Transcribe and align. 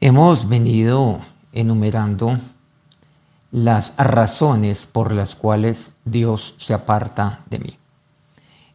Hemos 0.00 0.48
venido 0.48 1.18
enumerando 1.52 2.38
las 3.50 3.96
razones 3.96 4.86
por 4.86 5.12
las 5.12 5.34
cuales 5.34 5.90
Dios 6.04 6.54
se 6.58 6.72
aparta 6.72 7.40
de 7.50 7.58
mí. 7.58 7.78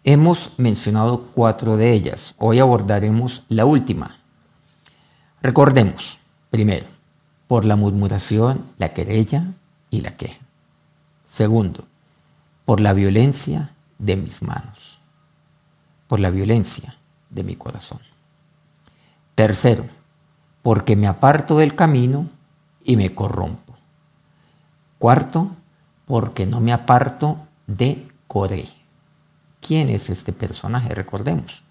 Hemos 0.03 0.51
mencionado 0.57 1.29
cuatro 1.33 1.77
de 1.77 1.93
ellas. 1.93 2.35
Hoy 2.37 2.59
abordaremos 2.59 3.45
la 3.47 3.63
última. 3.63 4.17
Recordemos, 5.41 6.19
primero, 6.49 6.87
por 7.47 7.63
la 7.63 7.77
murmuración, 7.77 8.65
la 8.77 8.89
querella 8.89 9.45
y 9.89 10.01
la 10.01 10.17
queja. 10.17 10.41
Segundo, 11.25 11.85
por 12.65 12.81
la 12.81 12.91
violencia 12.91 13.71
de 13.97 14.17
mis 14.17 14.41
manos, 14.41 14.99
por 16.09 16.19
la 16.19 16.31
violencia 16.31 16.97
de 17.29 17.43
mi 17.43 17.55
corazón. 17.55 18.01
Tercero, 19.35 19.85
porque 20.63 20.95
me 20.95 21.07
aparto 21.07 21.57
del 21.57 21.75
camino 21.75 22.27
y 22.83 22.97
me 22.97 23.13
corrompo. 23.13 23.75
Cuarto, 24.97 25.51
porque 26.05 26.45
no 26.45 26.61
me 26.61 26.73
aparto 26.73 27.37
de 27.67 28.07
Coré. 28.27 28.69
¿Quién 29.61 29.89
es 29.89 30.09
este 30.09 30.33
personaje? 30.33 30.95
Recordemos, 30.95 31.61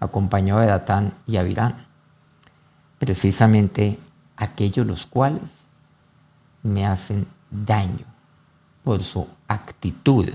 acompañado 0.00 0.60
de 0.60 0.66
Datán 0.66 1.14
y 1.26 1.36
Abirán. 1.36 1.86
Precisamente 2.98 3.98
aquellos 4.36 4.86
los 4.86 5.06
cuales 5.06 5.42
me 6.62 6.86
hacen 6.86 7.26
daño 7.50 8.06
por 8.82 9.04
su 9.04 9.28
actitud 9.46 10.28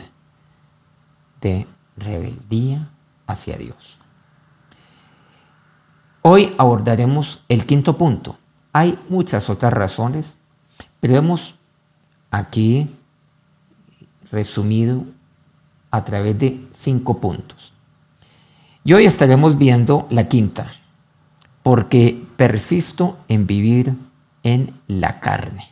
de 1.41 1.67
rebeldía 1.97 2.89
hacia 3.27 3.57
Dios. 3.57 3.99
Hoy 6.31 6.53
abordaremos 6.59 7.39
el 7.49 7.65
quinto 7.65 7.97
punto. 7.97 8.37
Hay 8.71 8.99
muchas 9.09 9.49
otras 9.49 9.73
razones, 9.73 10.37
pero 10.99 11.15
hemos 11.15 11.55
aquí 12.29 12.87
resumido 14.31 15.05
a 15.89 16.03
través 16.03 16.37
de 16.37 16.67
cinco 16.75 17.19
puntos. 17.19 17.73
Y 18.83 18.93
hoy 18.93 19.07
estaremos 19.07 19.57
viendo 19.57 20.05
la 20.11 20.27
quinta, 20.27 20.71
porque 21.63 22.23
persisto 22.37 23.17
en 23.27 23.47
vivir 23.47 23.95
en 24.43 24.79
la 24.87 25.19
carne. 25.21 25.71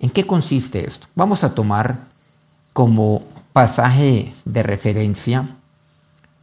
¿En 0.00 0.08
qué 0.08 0.26
consiste 0.26 0.86
esto? 0.86 1.06
Vamos 1.14 1.44
a 1.44 1.54
tomar 1.54 1.98
como 2.72 3.20
pasaje 3.52 4.32
de 4.46 4.62
referencia 4.62 5.58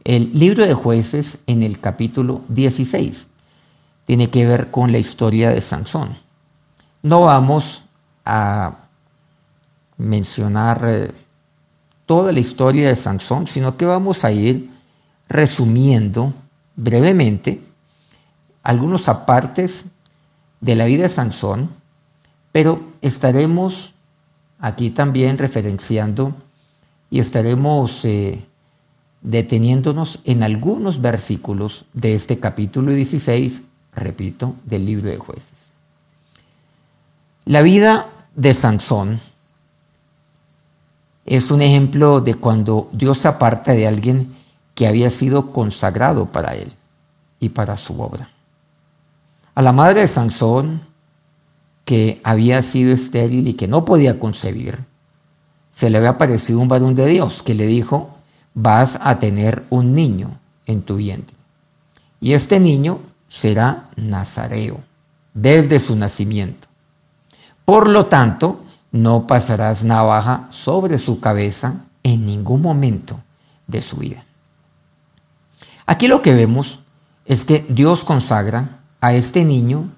el 0.04 0.30
libro 0.38 0.66
de 0.66 0.74
jueces 0.74 1.38
en 1.46 1.62
el 1.62 1.80
capítulo 1.80 2.42
16. 2.48 3.28
Tiene 4.06 4.30
que 4.30 4.46
ver 4.46 4.70
con 4.70 4.92
la 4.92 4.98
historia 4.98 5.50
de 5.50 5.60
Sansón. 5.60 6.16
No 7.02 7.22
vamos 7.22 7.84
a 8.24 8.76
mencionar 9.96 10.84
eh, 10.88 11.10
toda 12.06 12.32
la 12.32 12.40
historia 12.40 12.88
de 12.88 12.96
Sansón, 12.96 13.46
sino 13.46 13.76
que 13.76 13.84
vamos 13.84 14.24
a 14.24 14.32
ir 14.32 14.70
resumiendo 15.28 16.32
brevemente 16.74 17.62
algunos 18.62 19.08
apartes 19.08 19.84
de 20.60 20.76
la 20.76 20.86
vida 20.86 21.04
de 21.04 21.08
Sansón, 21.08 21.70
pero 22.52 22.82
estaremos 23.00 23.94
aquí 24.58 24.90
también 24.90 25.38
referenciando 25.38 26.34
y 27.10 27.20
estaremos 27.20 28.04
eh, 28.04 28.44
deteniéndonos 29.22 30.20
en 30.24 30.42
algunos 30.42 31.00
versículos 31.00 31.84
de 31.92 32.14
este 32.14 32.38
capítulo 32.38 32.92
16, 32.92 33.62
repito, 33.94 34.54
del 34.64 34.86
libro 34.86 35.10
de 35.10 35.18
jueces. 35.18 35.70
La 37.44 37.62
vida 37.62 38.08
de 38.34 38.54
Sansón 38.54 39.20
es 41.26 41.50
un 41.50 41.60
ejemplo 41.60 42.20
de 42.20 42.34
cuando 42.34 42.88
Dios 42.92 43.26
aparta 43.26 43.72
de 43.72 43.86
alguien 43.86 44.36
que 44.74 44.86
había 44.86 45.10
sido 45.10 45.52
consagrado 45.52 46.26
para 46.26 46.54
él 46.54 46.72
y 47.38 47.50
para 47.50 47.76
su 47.76 48.00
obra. 48.00 48.30
A 49.54 49.62
la 49.62 49.72
madre 49.72 50.02
de 50.02 50.08
Sansón, 50.08 50.80
que 51.84 52.20
había 52.24 52.62
sido 52.62 52.92
estéril 52.92 53.48
y 53.48 53.54
que 53.54 53.68
no 53.68 53.84
podía 53.84 54.18
concebir, 54.18 54.78
se 55.72 55.90
le 55.90 55.98
había 55.98 56.10
aparecido 56.10 56.60
un 56.60 56.68
varón 56.68 56.94
de 56.94 57.06
Dios 57.06 57.42
que 57.42 57.54
le 57.54 57.66
dijo, 57.66 58.16
vas 58.54 58.98
a 59.00 59.18
tener 59.18 59.64
un 59.70 59.94
niño 59.94 60.38
en 60.66 60.82
tu 60.82 60.96
vientre. 60.96 61.36
Y 62.20 62.32
este 62.32 62.60
niño 62.60 63.00
será 63.28 63.90
nazareo 63.96 64.80
desde 65.34 65.78
su 65.78 65.96
nacimiento. 65.96 66.68
Por 67.64 67.88
lo 67.88 68.06
tanto, 68.06 68.64
no 68.92 69.26
pasarás 69.26 69.84
navaja 69.84 70.48
sobre 70.50 70.98
su 70.98 71.20
cabeza 71.20 71.84
en 72.02 72.26
ningún 72.26 72.62
momento 72.62 73.20
de 73.66 73.82
su 73.82 73.96
vida. 73.98 74.24
Aquí 75.86 76.08
lo 76.08 76.22
que 76.22 76.34
vemos 76.34 76.80
es 77.24 77.44
que 77.44 77.64
Dios 77.68 78.04
consagra 78.04 78.80
a 79.00 79.12
este 79.14 79.44
niño 79.44 79.90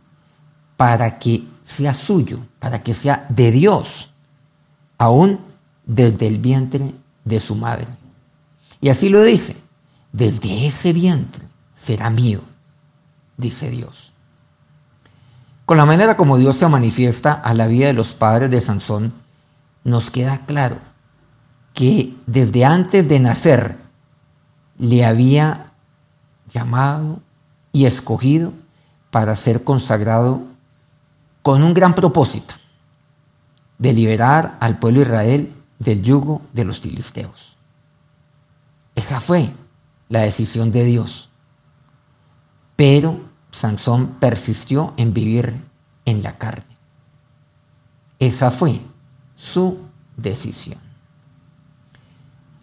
para 0.76 1.18
que 1.18 1.44
sea 1.64 1.94
suyo, 1.94 2.40
para 2.58 2.82
que 2.82 2.94
sea 2.94 3.26
de 3.28 3.50
Dios, 3.50 4.10
aún 4.98 5.40
desde 5.86 6.26
el 6.26 6.38
vientre 6.38 6.94
de 7.24 7.40
su 7.40 7.54
madre. 7.54 7.86
Y 8.82 8.88
así 8.88 9.08
lo 9.08 9.22
dice, 9.22 9.56
desde 10.10 10.66
ese 10.66 10.92
vientre 10.92 11.44
será 11.76 12.10
mío, 12.10 12.40
dice 13.36 13.70
Dios. 13.70 14.12
Con 15.64 15.78
la 15.78 15.86
manera 15.86 16.16
como 16.16 16.36
Dios 16.36 16.56
se 16.56 16.66
manifiesta 16.66 17.32
a 17.32 17.54
la 17.54 17.68
vida 17.68 17.86
de 17.86 17.92
los 17.92 18.12
padres 18.12 18.50
de 18.50 18.60
Sansón, 18.60 19.12
nos 19.84 20.10
queda 20.10 20.44
claro 20.46 20.78
que 21.74 22.12
desde 22.26 22.64
antes 22.64 23.08
de 23.08 23.20
nacer 23.20 23.76
le 24.78 25.04
había 25.04 25.72
llamado 26.52 27.20
y 27.70 27.86
escogido 27.86 28.52
para 29.12 29.36
ser 29.36 29.62
consagrado 29.62 30.42
con 31.42 31.62
un 31.62 31.72
gran 31.72 31.94
propósito, 31.94 32.54
de 33.78 33.92
liberar 33.92 34.56
al 34.58 34.80
pueblo 34.80 35.02
Israel 35.02 35.54
del 35.78 36.02
yugo 36.02 36.42
de 36.52 36.64
los 36.64 36.80
filisteos. 36.80 37.51
Esa 38.94 39.20
fue 39.20 39.52
la 40.08 40.20
decisión 40.20 40.72
de 40.72 40.84
Dios. 40.84 41.30
Pero 42.76 43.20
Sansón 43.50 44.16
persistió 44.20 44.94
en 44.96 45.12
vivir 45.12 45.62
en 46.04 46.22
la 46.22 46.38
carne. 46.38 46.76
Esa 48.18 48.50
fue 48.50 48.80
su 49.36 49.78
decisión. 50.16 50.78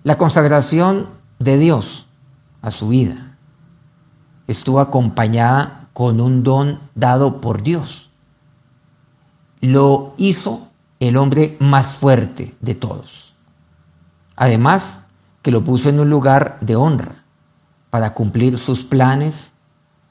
La 0.03 0.17
consagración 0.17 1.07
de 1.39 1.57
Dios 1.57 2.07
a 2.61 2.71
su 2.71 2.89
vida 2.89 3.37
estuvo 4.47 4.79
acompañada 4.79 5.89
con 5.93 6.21
un 6.21 6.43
don 6.43 6.79
dado 6.95 7.41
por 7.41 7.61
Dios. 7.61 8.09
Lo 9.61 10.13
hizo 10.17 10.69
el 10.99 11.17
hombre 11.17 11.57
más 11.59 11.87
fuerte 11.87 12.55
de 12.61 12.75
todos. 12.75 13.35
Además, 14.35 15.01
que 15.41 15.51
lo 15.51 15.63
puso 15.63 15.89
en 15.89 15.99
un 15.99 16.09
lugar 16.09 16.57
de 16.61 16.75
honra 16.75 17.23
para 17.89 18.13
cumplir 18.13 18.57
sus 18.57 18.83
planes 18.83 19.51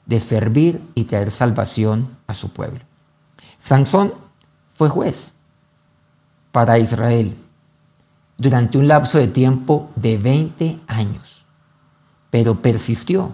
de 0.05 0.19
servir 0.19 0.81
y 0.95 1.03
traer 1.03 1.31
salvación 1.31 2.17
a 2.27 2.33
su 2.33 2.49
pueblo. 2.49 2.79
Sansón 3.61 4.13
fue 4.73 4.89
juez 4.89 5.33
para 6.51 6.79
Israel 6.79 7.35
durante 8.37 8.77
un 8.77 8.87
lapso 8.87 9.17
de 9.17 9.27
tiempo 9.27 9.91
de 9.95 10.17
20 10.17 10.79
años, 10.87 11.45
pero 12.31 12.61
persistió 12.61 13.31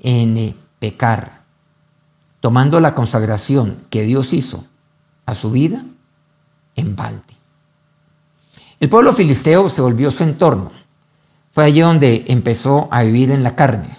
en 0.00 0.36
eh, 0.36 0.54
pecar, 0.78 1.42
tomando 2.40 2.78
la 2.78 2.94
consagración 2.94 3.78
que 3.90 4.02
Dios 4.02 4.32
hizo 4.32 4.64
a 5.26 5.34
su 5.34 5.50
vida 5.50 5.84
en 6.76 6.94
balde. 6.94 7.22
El 8.78 8.88
pueblo 8.88 9.12
filisteo 9.12 9.68
se 9.68 9.80
volvió 9.80 10.10
su 10.10 10.24
entorno 10.24 10.81
fue 11.52 11.64
allí 11.64 11.80
donde 11.80 12.24
empezó 12.28 12.88
a 12.90 13.02
vivir 13.02 13.30
en 13.30 13.42
la 13.42 13.54
carne. 13.54 13.98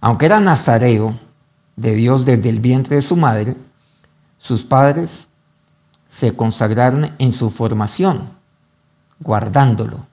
Aunque 0.00 0.26
era 0.26 0.40
nazareo 0.40 1.14
de 1.76 1.94
Dios 1.94 2.24
desde 2.24 2.48
el 2.48 2.60
vientre 2.60 2.96
de 2.96 3.02
su 3.02 3.16
madre, 3.16 3.56
sus 4.38 4.64
padres 4.64 5.28
se 6.08 6.34
consagraron 6.34 7.12
en 7.18 7.32
su 7.32 7.50
formación, 7.50 8.30
guardándolo, 9.20 10.06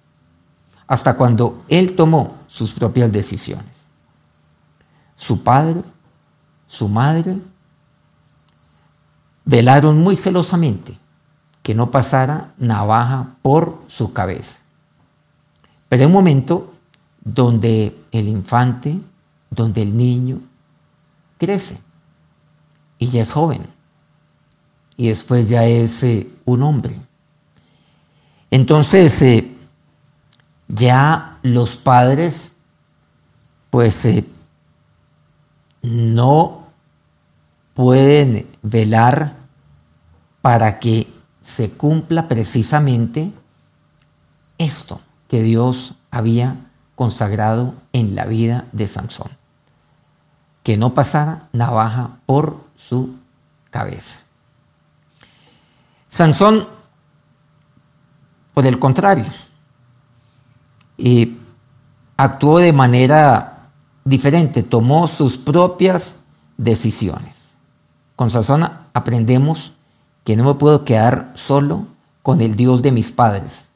hasta 0.87 1.15
cuando 1.15 1.63
él 1.67 1.95
tomó 1.95 2.37
sus 2.47 2.73
propias 2.73 3.11
decisiones. 3.11 3.85
Su 5.15 5.43
padre, 5.43 5.81
su 6.67 6.87
madre, 6.89 7.37
velaron 9.45 9.99
muy 9.99 10.15
celosamente 10.15 10.97
que 11.63 11.73
no 11.73 11.89
pasara 11.89 12.53
navaja 12.57 13.35
por 13.41 13.81
su 13.87 14.13
cabeza. 14.13 14.59
Pero 15.95 16.03
hay 16.03 16.07
un 16.07 16.11
momento 16.11 16.73
donde 17.23 17.95
el 18.11 18.27
infante, 18.27 18.99
donde 19.49 19.81
el 19.81 19.95
niño 19.95 20.41
crece 21.37 21.77
ya 22.99 23.21
es 23.21 23.31
joven 23.31 23.65
y 24.97 25.07
después 25.07 25.47
ya 25.47 25.63
es 25.63 26.03
eh, 26.03 26.29
un 26.43 26.63
hombre. 26.63 26.99
Entonces, 28.51 29.21
eh, 29.21 29.55
ya 30.67 31.37
los 31.43 31.77
padres, 31.77 32.51
pues, 33.69 34.03
eh, 34.03 34.25
no 35.81 36.67
pueden 37.73 38.49
velar 38.61 39.37
para 40.41 40.77
que 40.77 41.07
se 41.41 41.69
cumpla 41.69 42.27
precisamente 42.27 43.31
esto 44.57 45.04
que 45.35 45.43
Dios 45.43 45.95
había 46.11 46.55
consagrado 46.95 47.73
en 47.91 48.15
la 48.15 48.25
vida 48.25 48.69
de 48.71 48.87
Sansón. 48.87 49.31
Que 50.63 50.77
no 50.77 50.93
pasara 50.93 51.49
navaja 51.51 52.19
por 52.25 52.61
su 52.77 53.15
cabeza. 53.69 54.21
Sansón, 56.07 56.69
por 58.53 58.65
el 58.65 58.79
contrario, 58.79 59.25
actuó 62.15 62.59
de 62.59 62.71
manera 62.71 63.71
diferente, 64.05 64.63
tomó 64.63 65.05
sus 65.09 65.37
propias 65.37 66.15
decisiones. 66.55 67.49
Con 68.15 68.29
Sansón 68.29 68.69
aprendemos 68.93 69.73
que 70.23 70.37
no 70.37 70.45
me 70.45 70.53
puedo 70.53 70.85
quedar 70.85 71.33
solo 71.35 71.87
con 72.21 72.39
el 72.39 72.55
Dios 72.55 72.81
de 72.81 72.93
mis 72.93 73.11
padres. 73.11 73.67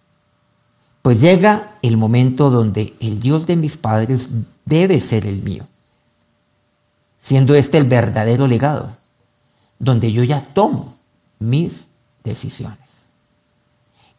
Pues 1.01 1.21
llega 1.21 1.77
el 1.81 1.97
momento 1.97 2.49
donde 2.49 2.93
el 2.99 3.19
Dios 3.19 3.47
de 3.47 3.55
mis 3.55 3.77
padres 3.77 4.29
debe 4.65 4.99
ser 4.99 5.25
el 5.25 5.41
mío, 5.41 5.67
siendo 7.21 7.55
este 7.55 7.77
el 7.77 7.85
verdadero 7.85 8.47
legado, 8.47 8.97
donde 9.79 10.11
yo 10.11 10.23
ya 10.23 10.41
tomo 10.41 10.97
mis 11.39 11.87
decisiones 12.23 12.77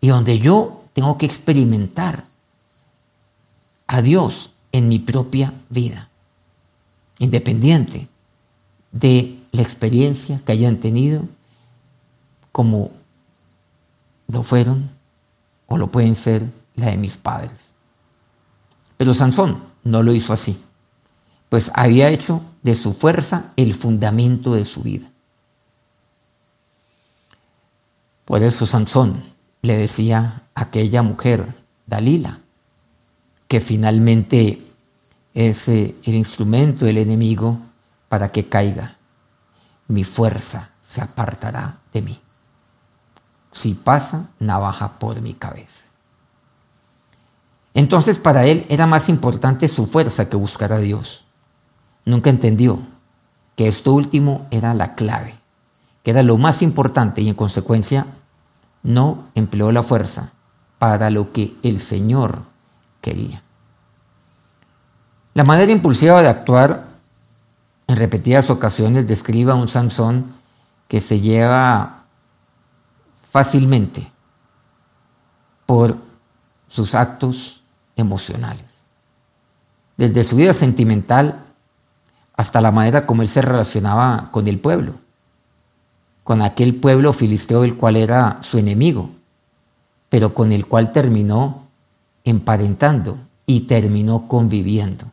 y 0.00 0.08
donde 0.08 0.38
yo 0.38 0.84
tengo 0.94 1.18
que 1.18 1.26
experimentar 1.26 2.24
a 3.86 4.00
Dios 4.02 4.52
en 4.72 4.88
mi 4.88 4.98
propia 4.98 5.52
vida, 5.68 6.08
independiente 7.18 8.08
de 8.92 9.38
la 9.52 9.62
experiencia 9.62 10.40
que 10.44 10.52
hayan 10.52 10.78
tenido, 10.78 11.28
como 12.52 12.90
lo 14.28 14.42
fueron 14.42 14.90
o 15.66 15.76
lo 15.76 15.88
pueden 15.88 16.14
ser 16.14 16.59
la 16.80 16.86
de 16.90 16.96
mis 16.96 17.16
padres. 17.16 17.70
Pero 18.96 19.14
Sansón 19.14 19.62
no 19.84 20.02
lo 20.02 20.12
hizo 20.12 20.32
así, 20.32 20.60
pues 21.48 21.70
había 21.74 22.10
hecho 22.10 22.42
de 22.62 22.74
su 22.74 22.92
fuerza 22.92 23.52
el 23.56 23.74
fundamento 23.74 24.54
de 24.54 24.64
su 24.64 24.82
vida. 24.82 25.10
Por 28.24 28.42
eso 28.42 28.66
Sansón 28.66 29.24
le 29.62 29.76
decía 29.76 30.42
a 30.54 30.62
aquella 30.62 31.02
mujer, 31.02 31.54
Dalila, 31.86 32.38
que 33.48 33.60
finalmente 33.60 34.64
es 35.34 35.68
eh, 35.68 35.96
el 36.04 36.14
instrumento 36.14 36.84
del 36.84 36.98
enemigo 36.98 37.58
para 38.08 38.30
que 38.30 38.48
caiga. 38.48 38.96
Mi 39.88 40.04
fuerza 40.04 40.70
se 40.82 41.00
apartará 41.00 41.78
de 41.92 42.02
mí. 42.02 42.20
Si 43.52 43.74
pasa, 43.74 44.30
navaja 44.38 44.98
por 44.98 45.20
mi 45.20 45.34
cabeza. 45.34 45.84
Entonces 47.74 48.18
para 48.18 48.46
él 48.46 48.66
era 48.68 48.86
más 48.86 49.08
importante 49.08 49.68
su 49.68 49.86
fuerza 49.86 50.28
que 50.28 50.36
buscar 50.36 50.72
a 50.72 50.78
Dios. 50.78 51.24
Nunca 52.04 52.30
entendió 52.30 52.80
que 53.56 53.68
esto 53.68 53.92
último 53.92 54.46
era 54.50 54.74
la 54.74 54.94
clave, 54.94 55.36
que 56.02 56.10
era 56.10 56.22
lo 56.22 56.36
más 56.38 56.62
importante 56.62 57.20
y 57.20 57.28
en 57.28 57.34
consecuencia 57.34 58.06
no 58.82 59.24
empleó 59.34 59.70
la 59.72 59.82
fuerza 59.82 60.32
para 60.78 61.10
lo 61.10 61.32
que 61.32 61.54
el 61.62 61.80
Señor 61.80 62.42
quería. 63.00 63.42
La 65.34 65.44
manera 65.44 65.70
impulsiva 65.70 66.22
de 66.22 66.28
actuar 66.28 66.88
en 67.86 67.96
repetidas 67.96 68.50
ocasiones 68.50 69.06
describe 69.06 69.52
a 69.52 69.56
un 69.56 69.68
Sansón 69.68 70.32
que 70.88 71.00
se 71.00 71.20
lleva 71.20 72.04
fácilmente 73.22 74.10
por 75.66 75.96
sus 76.66 76.94
actos 76.94 77.59
emocionales. 78.00 78.80
Desde 79.96 80.24
su 80.24 80.36
vida 80.36 80.54
sentimental 80.54 81.44
hasta 82.34 82.60
la 82.60 82.70
manera 82.70 83.06
como 83.06 83.22
él 83.22 83.28
se 83.28 83.42
relacionaba 83.42 84.30
con 84.32 84.48
el 84.48 84.58
pueblo, 84.58 84.94
con 86.24 86.42
aquel 86.42 86.74
pueblo 86.74 87.12
filisteo 87.12 87.64
el 87.64 87.76
cual 87.76 87.96
era 87.96 88.38
su 88.42 88.58
enemigo, 88.58 89.10
pero 90.08 90.32
con 90.32 90.52
el 90.52 90.66
cual 90.66 90.92
terminó 90.92 91.66
emparentando 92.24 93.18
y 93.46 93.60
terminó 93.60 94.26
conviviendo. 94.26 95.06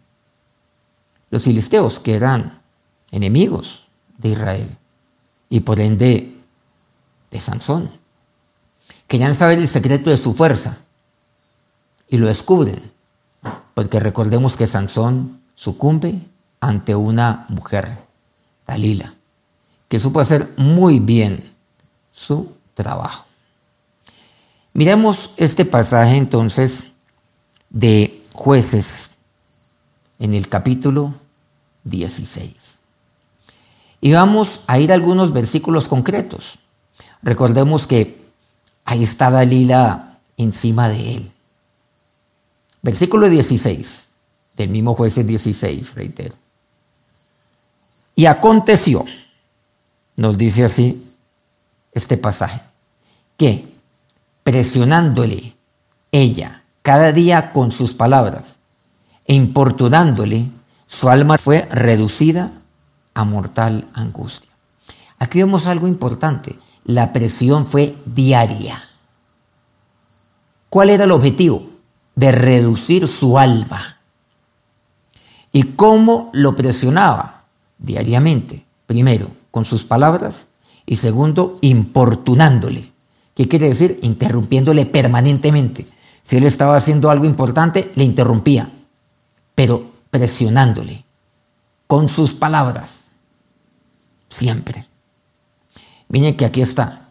Los 1.30 1.44
filisteos, 1.44 2.00
que 2.00 2.16
eran 2.16 2.62
enemigos 3.12 3.84
de 4.18 4.30
Israel 4.30 4.78
y 5.50 5.60
por 5.60 5.82
ende 5.82 6.34
de 7.30 7.40
Sansón, 7.42 7.92
querían 9.08 9.36
saber 9.36 9.60
el 9.60 9.68
secreto 9.68 10.10
de 10.10 10.18
su 10.18 10.34
fuerza 10.34 10.78
y 12.10 12.18
lo 12.18 12.28
descubren, 12.28 12.92
porque 13.74 14.00
recordemos 14.00 14.56
que 14.56 14.68
Sansón 14.68 15.42
sucumbe 15.56 16.22
ante 16.60 16.96
una 16.96 17.46
mujer, 17.50 17.98
Dalila, 18.66 19.14
que 19.88 20.00
supo 20.00 20.20
hacer 20.20 20.50
muy 20.58 21.00
bien 21.00 21.54
su 22.12 22.52
trabajo. 22.74 23.26
Miremos 24.74 25.32
este 25.38 25.66
pasaje 25.66 26.18
entonces 26.18 26.86
de 27.70 28.24
jueces 28.34 29.10
en 30.20 30.34
el 30.34 30.48
capítulo 30.48 31.14
16. 31.84 32.78
Y 34.02 34.14
vamos 34.14 34.62
a 34.68 34.80
ir 34.80 34.92
a 34.92 34.96
algunos 34.96 35.34
versículos 35.34 35.88
concretos. 35.88 36.60
Recordemos 37.24 37.88
que 37.88 38.22
ahí 38.86 39.04
está 39.04 39.32
Dalila 39.32 40.20
encima 40.38 40.90
de 40.90 41.16
él. 41.16 41.32
Versículo 42.82 43.30
16, 43.30 44.08
del 44.56 44.70
mismo 44.70 44.96
jueces 44.96 45.26
16, 45.26 45.96
reitero. 45.96 46.36
Y 48.16 48.26
aconteció, 48.26 49.06
nos 50.16 50.38
dice 50.38 50.66
así 50.66 51.16
este 51.92 52.18
pasaje, 52.18 52.62
que 53.38 53.68
presionándole 54.44 55.56
ella 56.12 56.64
cada 56.82 57.12
día 57.12 57.52
con 57.52 57.72
sus 57.72 57.94
palabras 57.94 58.56
e 59.26 59.34
importunándole, 59.36 60.50
su 60.88 61.10
alma 61.10 61.38
fue 61.38 61.68
reducida 61.70 62.52
a 63.14 63.26
mortal 63.26 63.88
angustia. 63.94 64.50
Aquí 65.20 65.40
vemos 65.40 65.66
algo 65.66 65.88
importante. 65.88 66.58
La 66.86 67.12
presión 67.12 67.66
fue 67.66 67.98
diaria. 68.06 68.84
¿Cuál 70.70 70.92
era 70.92 71.04
el 71.04 71.12
objetivo? 71.12 71.77
De 72.18 72.34
reducir 72.34 73.08
su 73.08 73.40
alma. 73.40 74.00
¿Y 75.54 75.64
cómo 75.64 76.30
lo 76.34 76.54
presionaba? 76.58 77.46
Diariamente. 77.78 78.66
Primero, 78.88 79.32
con 79.52 79.64
sus 79.64 79.86
palabras 79.86 80.48
y 80.86 80.98
segundo, 80.98 81.58
importunándole. 81.62 82.92
¿Qué 83.36 83.48
quiere 83.48 83.70
decir? 83.70 84.00
Interrumpiéndole 84.02 84.86
permanentemente. 84.86 85.86
Si 86.26 86.36
él 86.36 86.46
estaba 86.46 86.76
haciendo 86.76 87.10
algo 87.10 87.24
importante, 87.24 87.90
le 87.96 88.04
interrumpía 88.04 88.72
pero 89.58 89.90
presionándole 90.12 91.04
con 91.88 92.10
sus 92.10 92.36
palabras, 92.36 93.06
siempre. 94.30 94.86
Miren 96.10 96.38
que 96.38 96.46
aquí 96.46 96.62
está, 96.62 97.10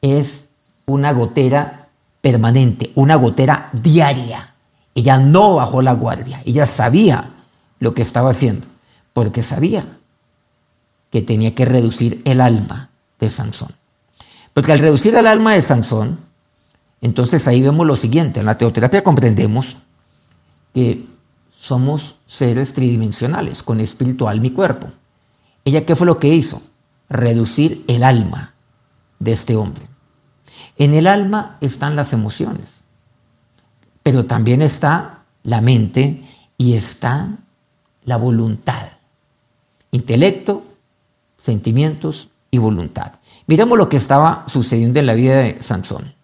es 0.00 0.44
una 0.86 1.12
gotera 1.12 1.83
permanente, 2.24 2.90
una 2.94 3.16
gotera 3.16 3.68
diaria. 3.74 4.54
Ella 4.94 5.18
no 5.18 5.56
bajó 5.56 5.82
la 5.82 5.92
guardia, 5.92 6.40
ella 6.46 6.64
sabía 6.64 7.32
lo 7.80 7.92
que 7.92 8.00
estaba 8.00 8.30
haciendo, 8.30 8.66
porque 9.12 9.42
sabía 9.42 9.98
que 11.10 11.20
tenía 11.20 11.54
que 11.54 11.66
reducir 11.66 12.22
el 12.24 12.40
alma 12.40 12.88
de 13.20 13.28
Sansón. 13.28 13.74
Porque 14.54 14.72
al 14.72 14.78
reducir 14.78 15.14
el 15.14 15.26
alma 15.26 15.52
de 15.52 15.60
Sansón, 15.60 16.18
entonces 17.02 17.46
ahí 17.46 17.60
vemos 17.60 17.86
lo 17.86 17.94
siguiente, 17.94 18.40
en 18.40 18.46
la 18.46 18.56
teoterapia 18.56 19.04
comprendemos 19.04 19.76
que 20.72 21.04
somos 21.54 22.16
seres 22.24 22.72
tridimensionales, 22.72 23.62
con 23.62 23.80
espíritu, 23.80 24.28
alma 24.28 24.46
y 24.46 24.50
cuerpo. 24.50 24.88
¿Ella 25.62 25.84
qué 25.84 25.94
fue 25.94 26.06
lo 26.06 26.18
que 26.18 26.28
hizo? 26.28 26.62
Reducir 27.10 27.84
el 27.86 28.02
alma 28.02 28.54
de 29.18 29.32
este 29.32 29.56
hombre. 29.56 29.93
En 30.76 30.94
el 30.94 31.06
alma 31.06 31.56
están 31.60 31.96
las 31.96 32.12
emociones, 32.12 32.80
pero 34.02 34.26
también 34.26 34.62
está 34.62 35.22
la 35.42 35.60
mente 35.60 36.24
y 36.58 36.74
está 36.74 37.28
la 38.04 38.16
voluntad. 38.16 38.88
Intelecto, 39.92 40.62
sentimientos 41.38 42.28
y 42.50 42.58
voluntad. 42.58 43.12
Miremos 43.46 43.78
lo 43.78 43.88
que 43.88 43.98
estaba 43.98 44.44
sucediendo 44.48 44.98
en 44.98 45.06
la 45.06 45.14
vida 45.14 45.36
de 45.36 45.62
Sansón. 45.62 46.14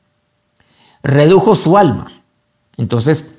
Redujo 1.03 1.55
su 1.55 1.77
alma. 1.77 2.23
Entonces, 2.77 3.33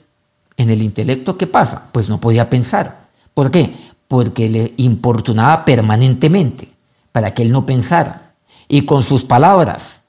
en 0.58 0.70
el 0.70 0.82
intelecto, 0.82 1.38
¿qué 1.38 1.48
pasa? 1.48 1.88
Pues 1.92 2.10
no 2.10 2.20
podía 2.20 2.50
pensar. 2.50 3.08
¿Por 3.34 3.52
qué? 3.52 3.76
Porque 4.08 4.50
le 4.50 4.74
importunaba 4.78 5.66
permanentemente 5.66 6.72
para 7.12 7.34
que 7.34 7.44
él 7.44 7.52
no 7.52 7.66
pensara. 7.66 8.34
Y 8.68 8.86
con 8.86 9.04
sus 9.04 9.24
palabras 9.24 10.01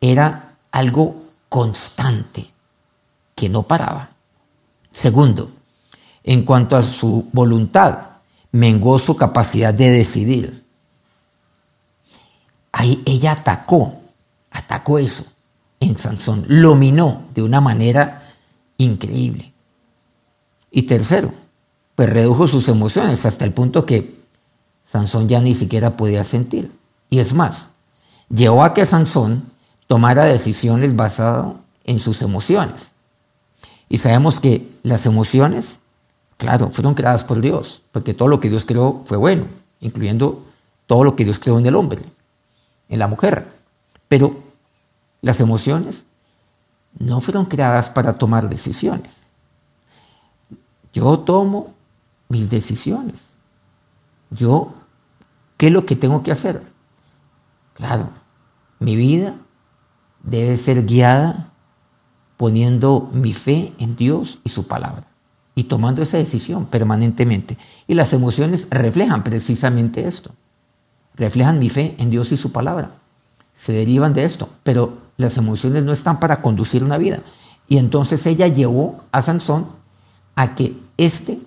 era 0.00 0.56
algo 0.70 1.22
constante 1.48 2.50
que 3.34 3.48
no 3.48 3.62
paraba. 3.62 4.10
Segundo, 4.92 5.50
en 6.24 6.44
cuanto 6.44 6.76
a 6.76 6.82
su 6.82 7.28
voluntad, 7.32 7.98
menguó 8.52 8.98
su 8.98 9.16
capacidad 9.16 9.72
de 9.72 9.90
decidir. 9.90 10.64
Ahí 12.72 13.02
ella 13.06 13.32
atacó, 13.32 14.00
atacó 14.50 14.98
eso 14.98 15.24
en 15.80 15.96
Sansón, 15.96 16.44
lo 16.48 16.74
minó 16.74 17.26
de 17.34 17.42
una 17.42 17.60
manera 17.60 18.32
increíble. 18.78 19.52
Y 20.70 20.82
tercero, 20.82 21.30
pues 21.94 22.10
redujo 22.10 22.46
sus 22.46 22.68
emociones 22.68 23.24
hasta 23.24 23.44
el 23.44 23.52
punto 23.52 23.86
que 23.86 24.16
Sansón 24.84 25.28
ya 25.28 25.40
ni 25.40 25.54
siquiera 25.54 25.96
podía 25.96 26.24
sentir. 26.24 26.72
Y 27.10 27.18
es 27.18 27.32
más, 27.32 27.68
llevó 28.28 28.62
a 28.62 28.74
que 28.74 28.86
Sansón 28.86 29.50
tomara 29.86 30.24
decisiones 30.24 30.96
basadas 30.96 31.54
en 31.84 32.00
sus 32.00 32.22
emociones. 32.22 32.92
Y 33.88 33.98
sabemos 33.98 34.40
que 34.40 34.68
las 34.82 35.06
emociones, 35.06 35.78
claro, 36.36 36.70
fueron 36.70 36.94
creadas 36.94 37.24
por 37.24 37.40
Dios, 37.40 37.82
porque 37.92 38.14
todo 38.14 38.28
lo 38.28 38.40
que 38.40 38.50
Dios 38.50 38.64
creó 38.64 39.02
fue 39.04 39.16
bueno, 39.16 39.46
incluyendo 39.80 40.44
todo 40.86 41.04
lo 41.04 41.14
que 41.16 41.24
Dios 41.24 41.38
creó 41.38 41.58
en 41.58 41.66
el 41.66 41.76
hombre, 41.76 42.02
en 42.88 42.98
la 42.98 43.06
mujer. 43.06 43.46
Pero 44.08 44.36
las 45.22 45.40
emociones 45.40 46.04
no 46.98 47.20
fueron 47.20 47.46
creadas 47.46 47.90
para 47.90 48.18
tomar 48.18 48.48
decisiones. 48.48 49.14
Yo 50.92 51.20
tomo 51.20 51.74
mis 52.28 52.50
decisiones. 52.50 53.24
Yo, 54.30 54.72
¿qué 55.56 55.66
es 55.66 55.72
lo 55.72 55.86
que 55.86 55.94
tengo 55.94 56.22
que 56.22 56.32
hacer? 56.32 56.62
Claro, 57.74 58.10
mi 58.80 58.96
vida 58.96 59.36
debe 60.26 60.58
ser 60.58 60.84
guiada 60.84 61.52
poniendo 62.36 63.08
mi 63.14 63.32
fe 63.32 63.72
en 63.78 63.96
Dios 63.96 64.40
y 64.44 64.50
su 64.50 64.66
palabra 64.66 65.06
y 65.54 65.64
tomando 65.64 66.02
esa 66.02 66.18
decisión 66.18 66.66
permanentemente. 66.66 67.56
Y 67.88 67.94
las 67.94 68.12
emociones 68.12 68.68
reflejan 68.70 69.24
precisamente 69.24 70.06
esto. 70.06 70.32
Reflejan 71.14 71.58
mi 71.58 71.70
fe 71.70 71.96
en 71.98 72.10
Dios 72.10 72.30
y 72.30 72.36
su 72.36 72.52
palabra. 72.52 72.90
Se 73.56 73.72
derivan 73.72 74.12
de 74.12 74.24
esto, 74.24 74.50
pero 74.62 74.98
las 75.16 75.38
emociones 75.38 75.82
no 75.82 75.92
están 75.92 76.20
para 76.20 76.42
conducir 76.42 76.84
una 76.84 76.98
vida. 76.98 77.20
Y 77.68 77.78
entonces 77.78 78.26
ella 78.26 78.48
llevó 78.48 79.00
a 79.12 79.22
Sansón 79.22 79.66
a 80.34 80.54
que 80.54 80.76
éste 80.98 81.38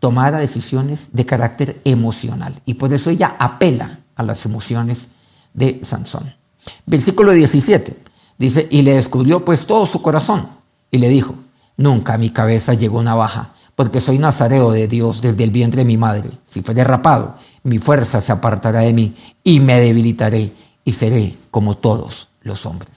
tomara 0.00 0.40
decisiones 0.40 1.08
de 1.12 1.26
carácter 1.26 1.80
emocional. 1.84 2.60
Y 2.66 2.74
por 2.74 2.92
eso 2.92 3.10
ella 3.10 3.36
apela 3.38 4.00
a 4.16 4.24
las 4.24 4.44
emociones 4.44 5.06
de 5.54 5.80
Sansón. 5.84 6.39
Versículo 6.86 7.32
17 7.32 7.96
dice, 8.38 8.68
y 8.70 8.82
le 8.82 8.94
descubrió 8.94 9.44
pues 9.44 9.66
todo 9.66 9.86
su 9.86 10.02
corazón 10.02 10.48
y 10.90 10.98
le 10.98 11.08
dijo, 11.08 11.34
nunca 11.76 12.14
a 12.14 12.18
mi 12.18 12.30
cabeza 12.30 12.74
llegó 12.74 13.02
navaja, 13.02 13.54
porque 13.76 14.00
soy 14.00 14.18
nazareo 14.18 14.72
de 14.72 14.88
Dios 14.88 15.22
desde 15.22 15.44
el 15.44 15.50
vientre 15.50 15.80
de 15.80 15.84
mi 15.86 15.96
madre. 15.96 16.30
Si 16.46 16.62
fuere 16.62 16.84
rapado, 16.84 17.36
mi 17.62 17.78
fuerza 17.78 18.20
se 18.20 18.32
apartará 18.32 18.80
de 18.80 18.92
mí 18.92 19.14
y 19.44 19.60
me 19.60 19.80
debilitaré 19.80 20.52
y 20.84 20.92
seré 20.92 21.36
como 21.50 21.76
todos 21.76 22.28
los 22.42 22.66
hombres. 22.66 22.90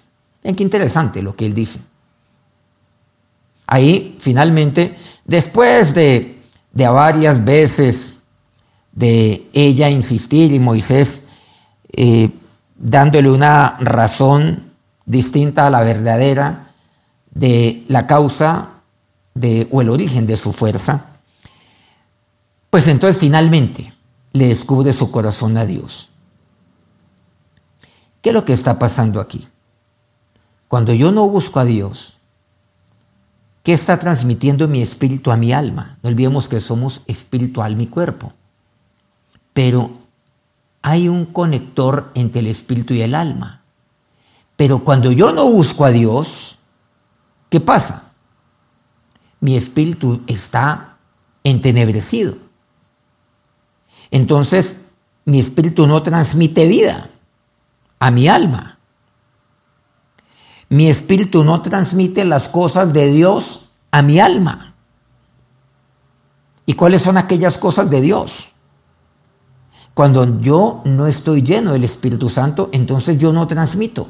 Ven 0.43 0.55
qué 0.55 0.63
interesante 0.63 1.21
lo 1.21 1.35
que 1.35 1.45
él 1.45 1.53
dice. 1.53 1.79
Ahí, 3.67 4.17
finalmente, 4.19 4.97
después 5.25 5.93
de, 5.93 6.41
de 6.71 6.87
varias 6.87 7.43
veces 7.43 8.15
de 8.91 9.47
ella 9.53 9.89
insistir 9.89 10.51
y 10.53 10.59
Moisés 10.59 11.21
eh, 11.91 12.29
dándole 12.75 13.29
una 13.29 13.77
razón 13.79 14.71
distinta 15.05 15.67
a 15.67 15.69
la 15.69 15.81
verdadera 15.81 16.71
de 17.31 17.83
la 17.87 18.07
causa 18.07 18.81
de, 19.33 19.67
o 19.71 19.81
el 19.81 19.89
origen 19.89 20.27
de 20.27 20.37
su 20.37 20.53
fuerza, 20.53 21.05
pues 22.69 22.87
entonces 22.87 23.19
finalmente 23.19 23.93
le 24.31 24.47
descubre 24.47 24.93
su 24.93 25.11
corazón 25.11 25.57
a 25.57 25.65
Dios. 25.65 26.09
¿Qué 28.21 28.29
es 28.29 28.33
lo 28.33 28.45
que 28.45 28.53
está 28.53 28.79
pasando 28.79 29.19
aquí? 29.19 29.47
Cuando 30.67 30.93
yo 30.93 31.11
no 31.11 31.27
busco 31.27 31.59
a 31.59 31.65
Dios, 31.65 32.17
¿qué 33.63 33.73
está 33.73 33.99
transmitiendo 33.99 34.67
mi 34.67 34.81
espíritu 34.81 35.31
a 35.31 35.37
mi 35.37 35.53
alma? 35.53 35.97
No 36.01 36.09
olvidemos 36.09 36.47
que 36.47 36.59
somos 36.59 37.01
espiritual 37.05 37.75
mi 37.75 37.87
cuerpo. 37.87 38.33
Pero 39.53 39.91
hay 40.83 41.07
un 41.07 41.25
conector 41.25 42.11
entre 42.13 42.41
el 42.41 42.47
espíritu 42.47 42.93
y 42.93 43.01
el 43.01 43.15
alma. 43.15 43.61
Pero 44.55 44.83
cuando 44.83 45.11
yo 45.11 45.31
no 45.31 45.49
busco 45.49 45.85
a 45.85 45.91
Dios, 45.91 46.59
¿qué 47.49 47.59
pasa? 47.59 48.13
Mi 49.39 49.55
espíritu 49.55 50.21
está 50.27 50.97
entenebrecido. 51.43 52.35
Entonces, 54.11 54.75
mi 55.25 55.39
espíritu 55.39 55.87
no 55.87 56.03
transmite 56.03 56.67
vida 56.67 57.09
a 57.99 58.11
mi 58.11 58.27
alma. 58.27 58.77
Mi 60.67 60.89
espíritu 60.89 61.45
no 61.45 61.61
transmite 61.61 62.25
las 62.25 62.49
cosas 62.49 62.91
de 62.91 63.07
Dios 63.07 63.69
a 63.91 64.01
mi 64.01 64.19
alma. 64.19 64.75
¿Y 66.65 66.73
cuáles 66.73 67.01
son 67.01 67.17
aquellas 67.17 67.57
cosas 67.57 67.89
de 67.89 68.01
Dios? 68.01 68.52
Cuando 69.93 70.39
yo 70.39 70.81
no 70.85 71.07
estoy 71.07 71.43
lleno 71.43 71.73
del 71.73 71.83
Espíritu 71.83 72.29
Santo, 72.29 72.69
entonces 72.71 73.17
yo 73.17 73.31
no 73.31 73.47
transmito 73.47 74.07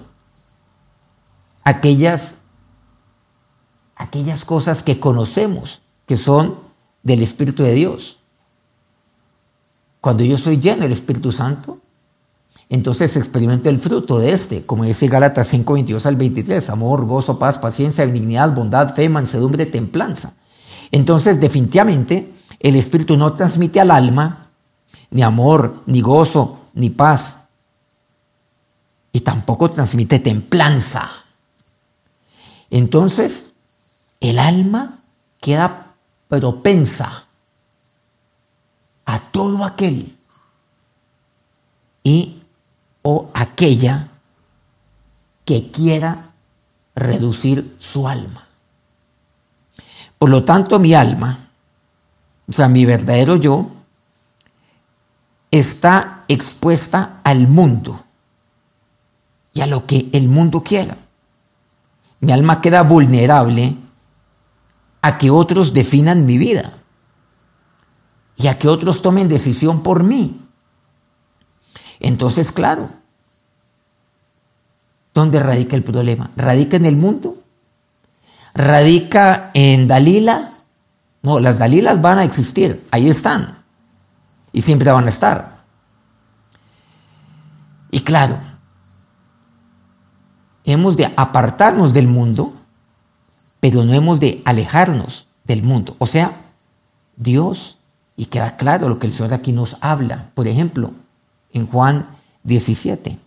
aquellas, 1.63 2.35
aquellas 3.95 4.45
cosas 4.45 4.81
que 4.81 4.99
conocemos, 4.99 5.81
que 6.05 6.15
son 6.15 6.59
del 7.03 7.21
Espíritu 7.21 7.63
de 7.63 7.73
Dios. 7.73 8.19
Cuando 9.99 10.23
yo 10.23 10.37
soy 10.37 10.57
lleno 10.57 10.83
del 10.83 10.93
Espíritu 10.93 11.31
Santo, 11.31 11.79
entonces 12.69 13.15
experimento 13.17 13.69
el 13.69 13.77
fruto 13.77 14.19
de 14.19 14.31
este, 14.31 14.65
como 14.65 14.85
dice 14.85 15.07
Gálatas 15.07 15.47
5, 15.47 15.73
22 15.73 16.05
al 16.05 16.15
23, 16.15 16.69
amor, 16.69 17.05
gozo, 17.05 17.37
paz, 17.37 17.59
paciencia, 17.59 18.05
benignidad, 18.05 18.53
bondad, 18.53 18.95
fe, 18.95 19.09
mansedumbre, 19.09 19.65
templanza. 19.65 20.33
Entonces, 20.91 21.39
definitivamente, 21.39 22.33
el 22.59 22.75
Espíritu 22.75 23.17
no 23.17 23.33
transmite 23.33 23.79
al 23.79 23.91
alma 23.91 24.42
ni 25.11 25.21
amor, 25.21 25.83
ni 25.85 26.01
gozo, 26.01 26.67
ni 26.73 26.89
paz. 26.89 27.37
Y 29.11 29.21
tampoco 29.21 29.69
transmite 29.69 30.19
templanza. 30.19 31.09
Entonces, 32.69 33.53
el 34.19 34.39
alma 34.39 35.01
queda 35.39 35.95
propensa 36.27 37.25
a 39.05 39.19
todo 39.19 39.63
aquel 39.63 40.17
y 42.03 42.41
o 43.03 43.29
aquella 43.33 44.09
que 45.45 45.69
quiera 45.71 46.33
reducir 46.95 47.75
su 47.79 48.07
alma. 48.07 48.47
Por 50.17 50.29
lo 50.29 50.43
tanto, 50.43 50.79
mi 50.79 50.93
alma, 50.93 51.49
o 52.47 52.53
sea, 52.53 52.69
mi 52.69 52.85
verdadero 52.85 53.35
yo, 53.35 53.69
está 55.53 56.23
expuesta 56.27 57.19
al 57.23 57.47
mundo 57.47 58.03
y 59.53 59.61
a 59.61 59.67
lo 59.67 59.85
que 59.85 60.09
el 60.11 60.27
mundo 60.27 60.63
quiera. 60.63 60.97
Mi 62.21 62.31
alma 62.31 62.59
queda 62.59 62.81
vulnerable 62.81 63.77
a 65.03 65.17
que 65.19 65.29
otros 65.29 65.75
definan 65.75 66.25
mi 66.25 66.39
vida 66.39 66.73
y 68.35 68.47
a 68.47 68.57
que 68.57 68.67
otros 68.67 69.03
tomen 69.03 69.29
decisión 69.29 69.83
por 69.83 70.03
mí. 70.03 70.41
Entonces, 71.99 72.51
claro, 72.51 72.89
¿dónde 75.13 75.39
radica 75.39 75.75
el 75.75 75.83
problema? 75.83 76.31
¿Radica 76.35 76.77
en 76.77 76.85
el 76.85 76.97
mundo? 76.97 77.37
¿Radica 78.55 79.51
en 79.53 79.87
Dalila? 79.87 80.51
No, 81.21 81.39
las 81.39 81.59
Dalilas 81.59 82.01
van 82.01 82.17
a 82.17 82.23
existir, 82.23 82.87
ahí 82.89 83.07
están 83.07 83.62
y 84.53 84.61
siempre 84.61 84.91
van 84.91 85.07
a 85.07 85.09
estar. 85.09 85.63
Y 87.91 88.01
claro, 88.01 88.37
hemos 90.63 90.95
de 90.95 91.11
apartarnos 91.17 91.93
del 91.93 92.07
mundo, 92.07 92.53
pero 93.59 93.83
no 93.83 93.93
hemos 93.93 94.19
de 94.19 94.41
alejarnos 94.45 95.27
del 95.43 95.63
mundo. 95.63 95.95
O 95.99 96.07
sea, 96.07 96.39
Dios 97.17 97.77
Y 98.15 98.25
queda 98.25 98.57
claro 98.57 98.89
lo 98.89 98.99
que 98.99 99.07
el 99.07 99.13
Señor 99.13 99.33
aquí 99.33 99.51
nos 99.51 99.75
habla. 99.81 100.29
Por 100.35 100.47
ejemplo, 100.47 100.91
en 101.51 101.65
Juan 101.65 102.09
17, 102.43 103.17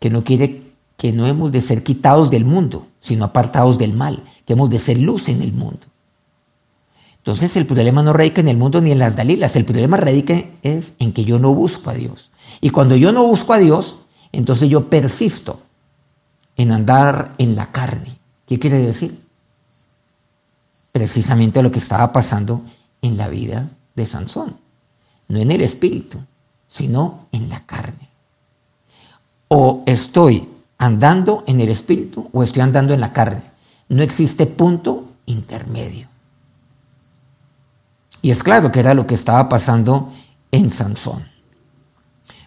que 0.00 0.10
no 0.10 0.24
quiere 0.24 0.74
que 0.96 1.12
no 1.12 1.26
hemos 1.26 1.52
de 1.52 1.62
ser 1.62 1.82
quitados 1.82 2.28
del 2.28 2.44
mundo, 2.44 2.88
sino 3.00 3.24
apartados 3.24 3.78
del 3.78 3.94
mal, 3.94 4.24
que 4.44 4.52
hemos 4.54 4.68
de 4.68 4.80
ser 4.80 4.98
luz 4.98 5.28
en 5.28 5.42
el 5.42 5.52
mundo. 5.52 5.86
Entonces 7.30 7.56
el 7.56 7.66
problema 7.66 8.02
no 8.02 8.12
radica 8.12 8.40
en 8.40 8.48
el 8.48 8.56
mundo 8.56 8.80
ni 8.80 8.90
en 8.90 8.98
las 8.98 9.14
dalilas, 9.14 9.54
el 9.54 9.64
problema 9.64 9.96
radica 9.96 10.42
es 10.62 10.94
en 10.98 11.12
que 11.12 11.24
yo 11.24 11.38
no 11.38 11.54
busco 11.54 11.88
a 11.88 11.94
Dios. 11.94 12.32
Y 12.60 12.70
cuando 12.70 12.96
yo 12.96 13.12
no 13.12 13.22
busco 13.22 13.52
a 13.52 13.58
Dios, 13.58 13.98
entonces 14.32 14.68
yo 14.68 14.90
persisto 14.90 15.60
en 16.56 16.72
andar 16.72 17.34
en 17.38 17.54
la 17.54 17.70
carne. 17.70 18.18
¿Qué 18.48 18.58
quiere 18.58 18.80
decir? 18.80 19.16
Precisamente 20.90 21.62
lo 21.62 21.70
que 21.70 21.78
estaba 21.78 22.10
pasando 22.10 22.62
en 23.00 23.16
la 23.16 23.28
vida 23.28 23.70
de 23.94 24.08
Sansón. 24.08 24.56
No 25.28 25.38
en 25.38 25.52
el 25.52 25.60
espíritu, 25.60 26.18
sino 26.66 27.28
en 27.30 27.48
la 27.48 27.64
carne. 27.64 28.08
O 29.46 29.84
estoy 29.86 30.48
andando 30.78 31.44
en 31.46 31.60
el 31.60 31.68
espíritu 31.68 32.28
o 32.32 32.42
estoy 32.42 32.62
andando 32.62 32.92
en 32.92 33.00
la 33.00 33.12
carne. 33.12 33.44
No 33.88 34.02
existe 34.02 34.46
punto 34.46 35.04
intermedio. 35.26 36.09
Y 38.22 38.30
es 38.30 38.42
claro 38.42 38.70
que 38.70 38.80
era 38.80 38.94
lo 38.94 39.06
que 39.06 39.14
estaba 39.14 39.48
pasando 39.48 40.12
en 40.52 40.70
Sansón. 40.70 41.24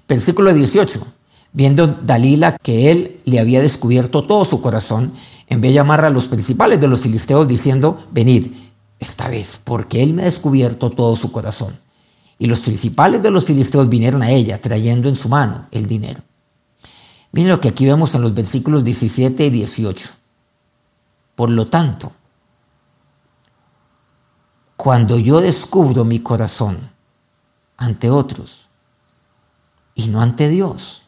Versículo 0.07 0.53
18. 0.53 1.05
Viendo 1.53 1.87
Dalila 1.87 2.57
que 2.57 2.91
él 2.91 3.21
le 3.25 3.39
había 3.39 3.61
descubierto 3.61 4.23
todo 4.23 4.43
su 4.45 4.61
corazón, 4.61 5.13
envió 5.47 5.69
a 5.71 5.73
llamar 5.73 6.05
a 6.05 6.09
los 6.09 6.25
principales 6.25 6.81
de 6.81 6.87
los 6.87 7.01
filisteos 7.01 7.47
diciendo, 7.47 8.05
venid, 8.11 8.47
esta 8.99 9.27
vez, 9.27 9.59
porque 9.63 10.01
él 10.01 10.13
me 10.13 10.23
ha 10.23 10.25
descubierto 10.25 10.89
todo 10.89 11.15
su 11.15 11.31
corazón. 11.31 11.79
Y 12.39 12.47
los 12.47 12.61
principales 12.61 13.21
de 13.21 13.31
los 13.31 13.45
filisteos 13.45 13.87
vinieron 13.87 14.23
a 14.23 14.31
ella, 14.31 14.59
trayendo 14.59 15.09
en 15.09 15.15
su 15.15 15.29
mano 15.29 15.67
el 15.71 15.87
dinero. 15.87 16.21
Miren 17.31 17.51
lo 17.51 17.61
que 17.61 17.69
aquí 17.69 17.85
vemos 17.85 18.13
en 18.15 18.21
los 18.21 18.33
versículos 18.33 18.83
17 18.83 19.45
y 19.45 19.49
18. 19.49 20.09
Por 21.35 21.49
lo 21.49 21.67
tanto, 21.67 22.11
cuando 24.83 25.17
yo 25.17 25.39
descubro 25.39 26.03
mi 26.03 26.19
corazón 26.19 26.91
ante 27.77 28.09
otros 28.09 28.67
y 29.95 30.09
no 30.09 30.19
ante 30.19 30.49
Dios, 30.49 31.03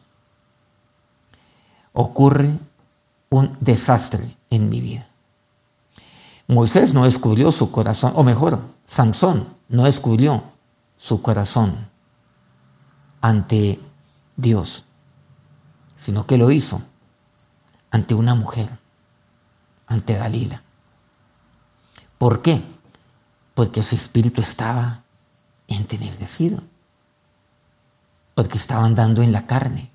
ocurre 1.92 2.58
un 3.28 3.54
desastre 3.60 4.34
en 4.48 4.70
mi 4.70 4.80
vida. 4.80 5.06
Moisés 6.46 6.94
no 6.94 7.04
descubrió 7.04 7.52
su 7.52 7.70
corazón, 7.70 8.14
o 8.16 8.24
mejor, 8.24 8.60
Sansón 8.86 9.46
no 9.68 9.84
descubrió 9.84 10.42
su 10.96 11.20
corazón 11.20 11.90
ante 13.20 13.78
Dios, 14.36 14.86
sino 15.98 16.24
que 16.24 16.38
lo 16.38 16.50
hizo 16.50 16.80
ante 17.90 18.14
una 18.14 18.34
mujer, 18.34 18.70
ante 19.86 20.16
Dalila. 20.16 20.62
¿Por 22.16 22.40
qué? 22.40 22.75
Porque 23.56 23.82
su 23.82 23.96
espíritu 23.96 24.42
estaba 24.42 25.02
entenebrecido, 25.66 26.62
porque 28.34 28.58
estaba 28.58 28.84
andando 28.84 29.22
en 29.22 29.32
la 29.32 29.46
carne. 29.46 29.90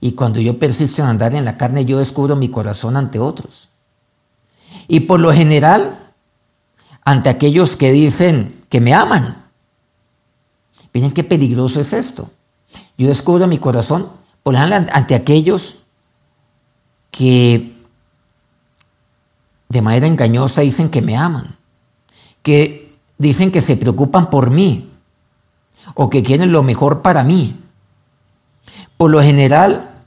Y 0.00 0.12
cuando 0.12 0.40
yo 0.40 0.58
persisto 0.58 1.02
en 1.02 1.08
andar 1.08 1.34
en 1.34 1.44
la 1.44 1.58
carne, 1.58 1.84
yo 1.84 1.98
descubro 1.98 2.36
mi 2.36 2.48
corazón 2.48 2.96
ante 2.96 3.18
otros. 3.18 3.68
Y 4.86 5.00
por 5.00 5.20
lo 5.20 5.30
general, 5.32 6.12
ante 7.04 7.28
aquellos 7.28 7.76
que 7.76 7.92
dicen 7.92 8.64
que 8.70 8.80
me 8.80 8.94
aman. 8.94 9.44
Miren 10.94 11.12
qué 11.12 11.24
peligroso 11.24 11.82
es 11.82 11.92
esto. 11.92 12.30
Yo 12.96 13.08
descubro 13.08 13.46
mi 13.46 13.58
corazón 13.58 14.10
por 14.42 14.54
general 14.54 14.88
ante 14.92 15.14
aquellos 15.14 15.84
que 17.10 17.76
de 19.68 19.82
manera 19.82 20.06
engañosa 20.06 20.62
dicen 20.62 20.88
que 20.88 21.02
me 21.02 21.14
aman, 21.14 21.57
que 22.48 22.96
dicen 23.18 23.52
que 23.52 23.60
se 23.60 23.76
preocupan 23.76 24.30
por 24.30 24.48
mí 24.48 24.88
o 25.94 26.08
que 26.08 26.22
quieren 26.22 26.50
lo 26.50 26.62
mejor 26.62 27.02
para 27.02 27.22
mí. 27.22 27.60
Por 28.96 29.10
lo 29.10 29.22
general, 29.22 30.06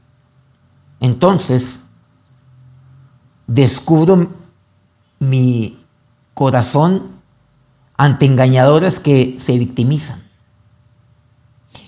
entonces, 1.00 1.82
descubro 3.46 4.28
mi 5.20 5.86
corazón 6.34 7.12
ante 7.96 8.26
engañadores 8.26 9.00
que 9.00 9.38
se 9.40 9.60
victimizan. 9.60 10.24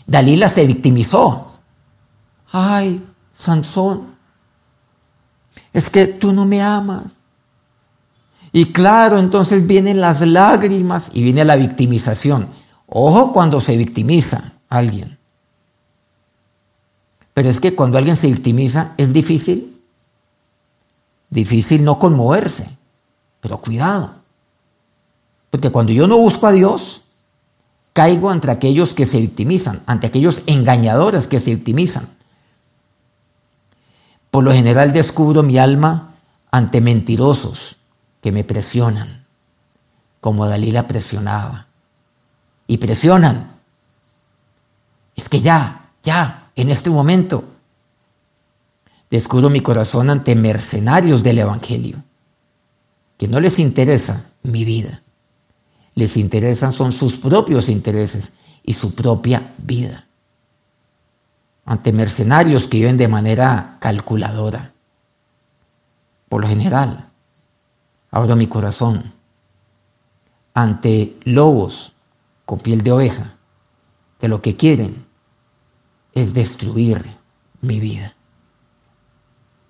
Dalila 0.05 0.49
se 0.49 0.67
victimizó. 0.67 1.59
Ay, 2.51 3.03
Sansón, 3.33 4.13
es 5.73 5.89
que 5.89 6.05
tú 6.05 6.31
no 6.31 6.45
me 6.45 6.61
amas. 6.61 7.22
Y 8.55 8.71
claro, 8.71 9.17
entonces 9.17 9.65
vienen 9.65 9.99
las 9.99 10.21
lágrimas 10.21 11.09
y 11.11 11.23
viene 11.23 11.43
la 11.43 11.55
victimización. 11.55 12.49
Ojo 12.85 13.33
cuando 13.33 13.59
se 13.59 13.75
victimiza 13.75 14.53
alguien. 14.69 15.17
Pero 17.33 17.49
es 17.49 17.59
que 17.59 17.73
cuando 17.73 17.97
alguien 17.97 18.15
se 18.15 18.27
victimiza 18.27 18.93
es 18.97 19.11
difícil. 19.11 19.81
Difícil 21.31 21.83
no 21.83 21.97
conmoverse. 21.97 22.69
Pero 23.41 23.57
cuidado. 23.57 24.13
Porque 25.49 25.71
cuando 25.71 25.91
yo 25.91 26.07
no 26.07 26.19
busco 26.19 26.45
a 26.45 26.51
Dios, 26.51 27.01
caigo 27.93 28.29
ante 28.29 28.51
aquellos 28.51 28.93
que 28.93 29.07
se 29.07 29.19
victimizan, 29.19 29.81
ante 29.87 30.05
aquellos 30.05 30.43
engañadores 30.45 31.25
que 31.25 31.39
se 31.39 31.55
victimizan. 31.55 32.07
Por 34.29 34.43
lo 34.43 34.53
general 34.53 34.93
descubro 34.93 35.41
mi 35.41 35.57
alma 35.57 36.13
ante 36.51 36.81
mentirosos 36.81 37.77
que 38.23 38.31
me 38.31 38.45
presionan, 38.45 39.25
como 40.21 40.47
Dalila 40.47 40.87
presionaba. 40.87 41.67
Y 42.65 42.77
presionan. 42.77 43.51
Es 45.17 45.27
que 45.27 45.41
ya, 45.41 45.89
ya, 46.03 46.49
en 46.55 46.69
este 46.69 46.89
momento, 46.89 47.43
descubro 49.11 49.49
mi 49.49 49.59
corazón 49.59 50.09
ante 50.09 50.35
mercenarios 50.35 51.21
del 51.21 51.39
Evangelio, 51.39 52.01
que 53.17 53.27
no 53.27 53.41
les 53.41 53.59
interesa 53.59 54.23
mi 54.41 54.63
vida, 54.63 55.01
les 55.93 56.15
interesan 56.15 56.71
son 56.71 56.93
sus 56.93 57.17
propios 57.17 57.67
intereses 57.67 58.31
y 58.63 58.73
su 58.73 58.95
propia 58.95 59.53
vida. 59.57 60.07
Ante 61.65 61.91
mercenarios 61.91 62.67
que 62.67 62.77
viven 62.77 62.95
de 62.95 63.09
manera 63.09 63.77
calculadora. 63.81 64.71
Por 66.29 66.41
lo 66.41 66.47
general, 66.47 67.09
abro 68.13 68.35
mi 68.35 68.45
corazón 68.45 69.11
ante 70.53 71.17
lobos 71.23 71.93
con 72.45 72.59
piel 72.59 72.83
de 72.83 72.91
oveja, 72.91 73.37
que 74.19 74.27
lo 74.27 74.39
que 74.39 74.55
quieren 74.55 75.07
es 76.13 76.35
destruir 76.35 77.17
mi 77.61 77.79
vida. 77.79 78.13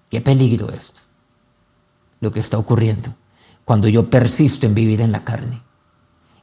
Qué 0.09 0.19
peligro 0.19 0.71
esto, 0.73 0.99
lo 2.19 2.33
que 2.33 2.41
está 2.41 2.57
ocurriendo 2.57 3.15
cuando 3.63 3.87
yo 3.87 4.09
persisto 4.09 4.65
en 4.65 4.75
vivir 4.75 4.99
en 4.99 5.13
la 5.13 5.23
carne. 5.23 5.61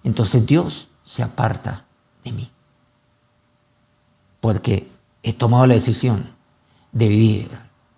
Entonces 0.03 0.47
Dios 0.47 0.91
se 1.03 1.23
aparta 1.23 1.85
de 2.25 2.33
mí. 2.33 2.51
Porque 4.41 4.89
he 5.23 5.35
tomado 5.35 5.67
la 5.67 5.75
decisión 5.75 6.31
de 6.93 7.09
vivir 7.09 7.51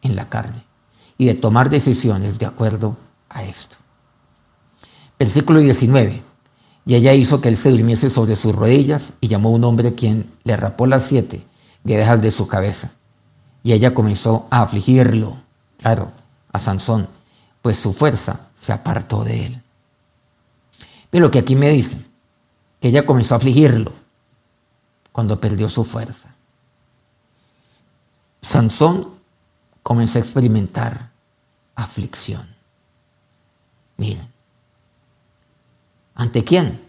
en 0.02 0.16
la 0.16 0.28
carne 0.28 0.64
y 1.16 1.26
de 1.26 1.34
tomar 1.34 1.70
decisiones 1.70 2.40
de 2.40 2.46
acuerdo 2.46 2.96
a 3.28 3.44
esto. 3.44 3.76
Versículo 5.22 5.60
19. 5.60 6.20
Y 6.84 6.94
ella 6.96 7.14
hizo 7.14 7.40
que 7.40 7.48
él 7.48 7.56
se 7.56 7.70
durmiese 7.70 8.10
sobre 8.10 8.34
sus 8.34 8.56
rodillas 8.56 9.12
y 9.20 9.28
llamó 9.28 9.50
a 9.50 9.52
un 9.52 9.62
hombre 9.62 9.94
quien 9.94 10.32
le 10.42 10.56
rapó 10.56 10.84
las 10.88 11.04
siete 11.04 11.46
dejas 11.84 12.20
de 12.20 12.32
su 12.32 12.48
cabeza. 12.48 12.90
Y 13.62 13.72
ella 13.72 13.94
comenzó 13.94 14.48
a 14.50 14.62
afligirlo, 14.62 15.36
claro, 15.78 16.10
a 16.52 16.58
Sansón, 16.58 17.06
pues 17.62 17.76
su 17.76 17.92
fuerza 17.92 18.48
se 18.58 18.72
apartó 18.72 19.22
de 19.22 19.46
él. 19.46 19.62
Ve 21.12 21.20
lo 21.20 21.30
que 21.30 21.38
aquí 21.38 21.54
me 21.54 21.70
dice, 21.70 21.98
que 22.80 22.88
ella 22.88 23.06
comenzó 23.06 23.34
a 23.34 23.36
afligirlo 23.36 23.92
cuando 25.12 25.38
perdió 25.38 25.68
su 25.68 25.84
fuerza. 25.84 26.34
Sansón 28.40 29.06
comenzó 29.84 30.18
a 30.18 30.22
experimentar 30.22 31.12
aflicción. 31.76 32.56
Miren, 33.96 34.31
¿ante 36.22 36.44
quién? 36.44 36.80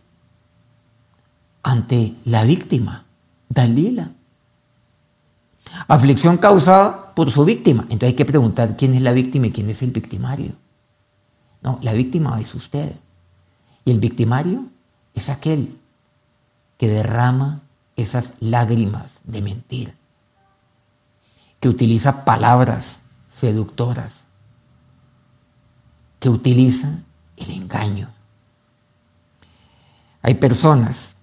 Ante 1.64 2.16
la 2.26 2.44
víctima, 2.44 3.06
Dalila. 3.50 4.12
Aflicción 5.88 6.38
causada 6.38 7.14
por 7.16 7.32
su 7.32 7.44
víctima. 7.44 7.84
Entonces 7.84 8.10
hay 8.10 8.16
que 8.16 8.26
preguntar 8.26 8.78
quién 8.78 8.94
es 8.94 9.02
la 9.02 9.12
víctima 9.12 9.48
y 9.48 9.52
quién 9.52 9.70
es 9.70 9.82
el 9.82 9.92
victimario. 9.92 10.54
No, 11.62 11.80
la 11.82 11.94
víctima 11.94 12.40
es 12.40 12.54
usted. 12.54 12.96
Y 13.86 13.92
el 13.92 14.00
victimario 14.00 14.66
es 15.16 15.30
aquel 15.30 15.78
que 16.78 16.88
derrama 16.88 17.62
esas 17.96 18.34
lágrimas 18.40 19.20
de 19.24 19.42
mentira, 19.42 19.94
que 21.60 21.70
utiliza 21.70 22.24
palabras 22.24 23.00
seductoras, 23.32 24.26
que 26.20 26.30
utiliza 26.30 27.00
el 27.38 27.50
engaño. 27.52 28.13
Hay 30.24 30.36
personas 30.36 31.16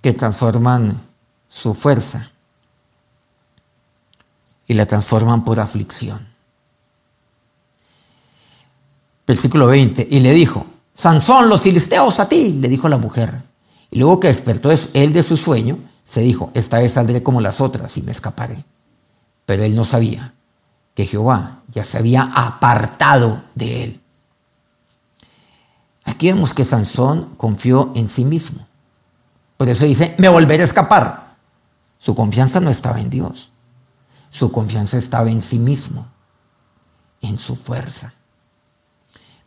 que 0.00 0.12
transforman 0.12 1.02
su 1.48 1.74
fuerza 1.74 2.30
y 4.68 4.74
la 4.74 4.86
transforman 4.86 5.44
por 5.44 5.58
aflicción. 5.58 6.28
Versículo 9.26 9.66
20. 9.66 10.06
Y 10.10 10.20
le 10.20 10.32
dijo, 10.32 10.66
Sansón, 10.94 11.48
los 11.48 11.62
filisteos 11.62 12.20
a 12.20 12.28
ti, 12.28 12.52
le 12.52 12.68
dijo 12.68 12.88
la 12.88 12.98
mujer. 12.98 13.42
Y 13.90 13.98
luego 13.98 14.20
que 14.20 14.28
despertó 14.28 14.70
él 14.70 15.12
de 15.12 15.22
su 15.22 15.36
sueño, 15.36 15.78
se 16.04 16.20
dijo, 16.20 16.50
esta 16.54 16.78
vez 16.78 16.92
saldré 16.92 17.22
como 17.22 17.40
las 17.40 17.60
otras 17.60 17.96
y 17.96 18.02
me 18.02 18.12
escaparé. 18.12 18.64
Pero 19.44 19.64
él 19.64 19.74
no 19.74 19.84
sabía 19.84 20.34
que 20.94 21.06
Jehová 21.06 21.62
ya 21.72 21.84
se 21.84 21.98
había 21.98 22.30
apartado 22.34 23.42
de 23.54 23.84
él. 23.84 24.00
Aquí 26.06 26.28
vemos 26.32 26.54
que 26.54 26.64
Sansón 26.64 27.34
confió 27.36 27.92
en 27.94 28.08
sí 28.08 28.24
mismo. 28.24 28.66
Por 29.56 29.68
eso 29.68 29.84
dice, 29.84 30.14
me 30.18 30.28
volveré 30.28 30.62
a 30.62 30.66
escapar. 30.66 31.36
Su 31.98 32.14
confianza 32.14 32.60
no 32.60 32.70
estaba 32.70 33.00
en 33.00 33.10
Dios. 33.10 33.50
Su 34.30 34.52
confianza 34.52 34.98
estaba 34.98 35.30
en 35.30 35.42
sí 35.42 35.58
mismo, 35.58 36.06
en 37.20 37.38
su 37.38 37.56
fuerza. 37.56 38.14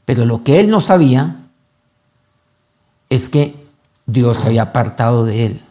Pero 0.06 0.26
lo 0.26 0.44
que 0.44 0.60
él 0.60 0.70
no 0.70 0.82
sabía 0.82 1.48
es 3.10 3.30
que 3.30 3.68
Dios 4.06 4.38
se 4.38 4.48
había 4.48 4.64
apartado 4.64 5.26
de 5.26 5.46
él, 5.46 5.66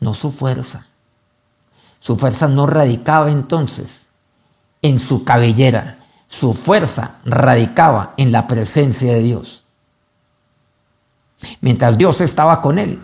no 0.00 0.14
su 0.14 0.30
fuerza. 0.30 0.86
Su 2.00 2.16
fuerza 2.16 2.46
no 2.46 2.66
radicaba 2.66 3.30
entonces 3.30 4.06
en 4.82 5.00
su 5.00 5.24
cabellera, 5.24 5.97
su 6.28 6.52
fuerza 6.52 7.18
radicaba 7.24 8.14
en 8.16 8.30
la 8.30 8.46
presencia 8.46 9.14
de 9.14 9.20
Dios. 9.20 9.64
Mientras 11.60 11.96
Dios 11.96 12.20
estaba 12.20 12.60
con 12.60 12.78
él, 12.78 13.02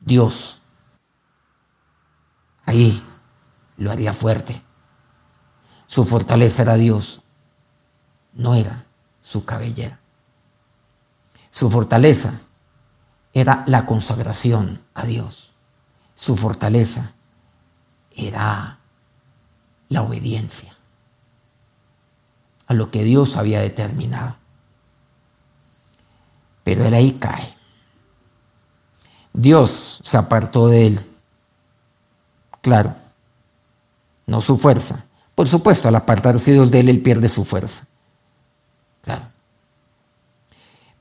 Dios 0.00 0.62
ahí 2.64 3.04
lo 3.76 3.92
haría 3.92 4.12
fuerte. 4.14 4.62
Su 5.86 6.04
fortaleza 6.04 6.62
era 6.62 6.74
Dios 6.74 7.22
no 8.32 8.54
era 8.54 8.86
su 9.20 9.44
cabellera. 9.44 10.00
Su 11.50 11.70
fortaleza 11.70 12.40
era 13.34 13.62
la 13.66 13.84
consagración 13.84 14.82
a 14.94 15.04
Dios. 15.04 15.52
Su 16.14 16.36
fortaleza 16.36 17.12
era 18.16 18.78
la 19.88 20.02
obediencia 20.02 20.71
a 22.72 22.74
lo 22.74 22.90
que 22.90 23.04
Dios 23.04 23.36
había 23.36 23.60
determinado. 23.60 24.36
Pero 26.64 26.84
él 26.84 26.94
ahí 26.94 27.12
cae. 27.12 27.54
Dios 29.32 30.00
se 30.02 30.16
apartó 30.16 30.68
de 30.68 30.86
él. 30.86 31.06
Claro, 32.62 32.94
no 34.26 34.40
su 34.40 34.56
fuerza. 34.56 35.04
Por 35.34 35.48
supuesto, 35.48 35.88
al 35.88 35.96
apartarse 35.96 36.52
Dios 36.52 36.70
de 36.70 36.80
él, 36.80 36.88
él 36.88 37.02
pierde 37.02 37.28
su 37.28 37.44
fuerza. 37.44 37.86
Claro. 39.02 39.26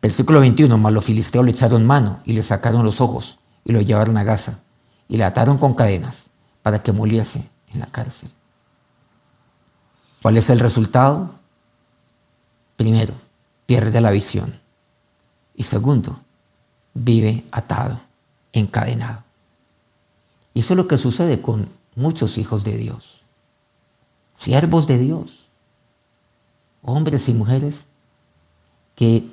Versículo 0.01 0.39
21, 0.39 0.77
mas 0.77 0.93
los 0.93 1.05
filisteos 1.05 1.45
le 1.45 1.51
echaron 1.51 1.85
mano 1.85 2.21
y 2.25 2.33
le 2.33 2.43
sacaron 2.43 2.83
los 2.83 2.99
ojos 3.01 3.39
y 3.63 3.71
lo 3.71 3.81
llevaron 3.81 4.17
a 4.17 4.23
Gaza 4.23 4.61
y 5.07 5.17
le 5.17 5.23
ataron 5.23 5.57
con 5.57 5.75
cadenas 5.75 6.25
para 6.63 6.81
que 6.81 6.91
muriese 6.91 7.49
en 7.71 7.79
la 7.79 7.85
cárcel. 7.85 8.31
¿Cuál 10.21 10.37
es 10.37 10.49
el 10.49 10.59
resultado? 10.59 11.40
Primero, 12.81 13.13
pierde 13.67 14.01
la 14.01 14.09
visión. 14.09 14.59
Y 15.53 15.65
segundo, 15.65 16.19
vive 16.95 17.43
atado, 17.51 18.01
encadenado. 18.53 19.21
Y 20.55 20.61
eso 20.61 20.73
es 20.73 20.77
lo 20.77 20.87
que 20.87 20.97
sucede 20.97 21.43
con 21.43 21.69
muchos 21.95 22.39
hijos 22.39 22.63
de 22.63 22.75
Dios, 22.77 23.21
siervos 24.33 24.87
de 24.87 24.97
Dios, 24.97 25.45
hombres 26.81 27.29
y 27.29 27.35
mujeres 27.35 27.85
que 28.95 29.29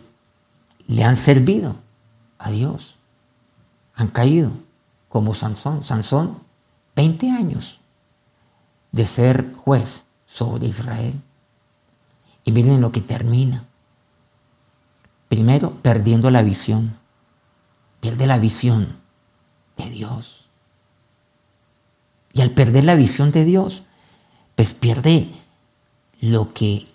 le 0.86 1.04
han 1.04 1.16
servido 1.16 1.76
a 2.36 2.50
Dios. 2.50 2.96
Han 3.94 4.08
caído 4.08 4.50
como 5.08 5.34
Sansón. 5.34 5.82
Sansón, 5.82 6.36
20 6.96 7.30
años 7.30 7.80
de 8.92 9.06
ser 9.06 9.54
juez 9.54 10.04
sobre 10.26 10.66
Israel. 10.66 11.22
Y 12.48 12.50
miren 12.50 12.80
lo 12.80 12.92
que 12.92 13.02
termina. 13.02 13.66
Primero, 15.28 15.74
perdiendo 15.82 16.30
la 16.30 16.40
visión. 16.40 16.96
Pierde 18.00 18.26
la 18.26 18.38
visión 18.38 18.96
de 19.76 19.90
Dios. 19.90 20.46
Y 22.32 22.40
al 22.40 22.52
perder 22.52 22.84
la 22.84 22.94
visión 22.94 23.32
de 23.32 23.44
Dios, 23.44 23.82
pues 24.54 24.72
pierde 24.72 25.30
lo 26.22 26.54
que 26.54 26.86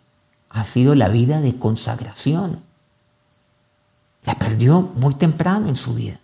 ha 0.50 0.63
sido 0.63 0.96
la 0.96 1.10
vida 1.10 1.39
de 1.39 1.60
consagración. 1.60 2.63
La 4.24 4.34
perdió 4.34 4.82
muy 4.82 5.13
temprano 5.13 5.70
en 5.70 5.76
su 5.76 5.94
vida. 5.94 6.20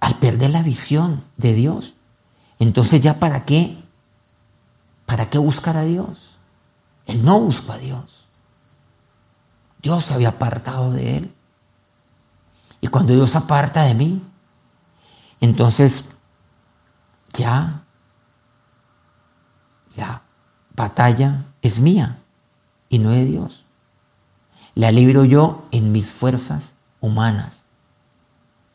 Al 0.00 0.18
perder 0.18 0.50
la 0.50 0.62
visión 0.62 1.24
de 1.38 1.54
Dios, 1.54 1.94
entonces 2.58 3.00
ya 3.00 3.14
para 3.14 3.46
qué, 3.46 3.78
para 5.08 5.30
qué 5.30 5.38
buscar 5.38 5.78
a 5.78 5.84
Dios. 5.84 6.36
Él 7.06 7.24
no 7.24 7.40
buscó 7.40 7.72
a 7.72 7.78
Dios. 7.78 8.26
Dios 9.80 10.04
se 10.04 10.12
había 10.12 10.28
apartado 10.28 10.90
de 10.92 11.16
él. 11.16 11.34
Y 12.82 12.88
cuando 12.88 13.14
Dios 13.14 13.34
aparta 13.34 13.84
de 13.84 13.94
mí, 13.94 14.22
entonces 15.40 16.04
ya, 17.32 17.84
ya 19.96 20.24
batalla 20.76 21.46
es 21.62 21.80
mía 21.80 22.18
y 22.90 22.98
no 22.98 23.08
de 23.08 23.24
Dios. 23.24 23.64
La 24.74 24.92
libro 24.92 25.24
yo 25.24 25.66
en 25.70 25.90
mis 25.90 26.12
fuerzas 26.12 26.74
humanas 27.00 27.62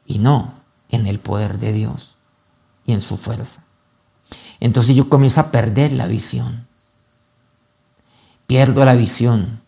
y 0.08 0.18
no 0.18 0.56
en 0.90 1.06
el 1.06 1.20
poder 1.20 1.60
de 1.60 1.74
Dios 1.74 2.16
y 2.88 2.94
en 2.94 3.02
su 3.02 3.18
fuerza. 3.18 3.63
Entonces 4.60 4.96
yo 4.96 5.10
comienzo 5.10 5.42
a 5.42 5.52
perder 5.52 5.92
la 5.92 6.08
visión. 6.08 6.68
Pierdo 8.48 8.86
la 8.86 8.96
visión 8.96 9.62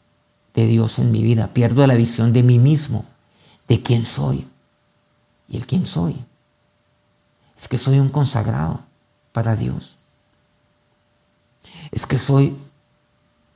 de 0.53 0.67
Dios 0.67 0.99
en 0.99 1.11
mi 1.11 1.23
vida, 1.23 1.53
pierdo 1.53 1.85
la 1.87 1.95
visión 1.95 2.33
de 2.33 2.43
mí 2.43 2.59
mismo, 2.59 3.05
de 3.67 3.81
quién 3.81 4.05
soy 4.05 4.47
y 5.47 5.57
el 5.57 5.65
quién 5.65 5.85
soy. 5.85 6.23
Es 7.57 7.67
que 7.67 7.77
soy 7.77 7.99
un 7.99 8.09
consagrado 8.09 8.81
para 9.31 9.55
Dios 9.55 9.95
es 11.91 12.05
que 12.05 12.17
soy 12.17 12.55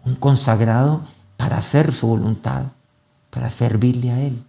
un 0.05 0.15
consagrado 0.15 1.01
para 1.37 1.57
hacer 1.57 1.93
su 1.93 2.07
voluntad, 2.07 2.65
para 3.29 3.49
servirle 3.49 4.11
a 4.11 4.21
Él, 4.21 4.43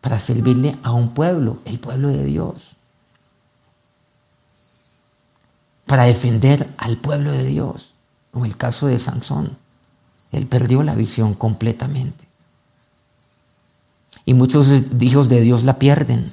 para 0.00 0.20
servirle 0.20 0.76
a 0.82 0.92
un 0.92 1.10
pueblo, 1.10 1.58
el 1.64 1.78
pueblo 1.78 2.08
de 2.08 2.24
Dios, 2.24 2.75
para 5.86 6.04
defender 6.04 6.72
al 6.76 6.96
pueblo 6.98 7.30
de 7.32 7.44
Dios, 7.44 7.94
como 8.32 8.44
el 8.44 8.56
caso 8.56 8.88
de 8.88 8.98
Sansón. 8.98 9.56
Él 10.32 10.46
perdió 10.46 10.82
la 10.82 10.94
visión 10.94 11.34
completamente. 11.34 12.26
Y 14.24 14.34
muchos 14.34 14.68
hijos 15.00 15.28
de 15.28 15.40
Dios 15.40 15.62
la 15.62 15.78
pierden. 15.78 16.32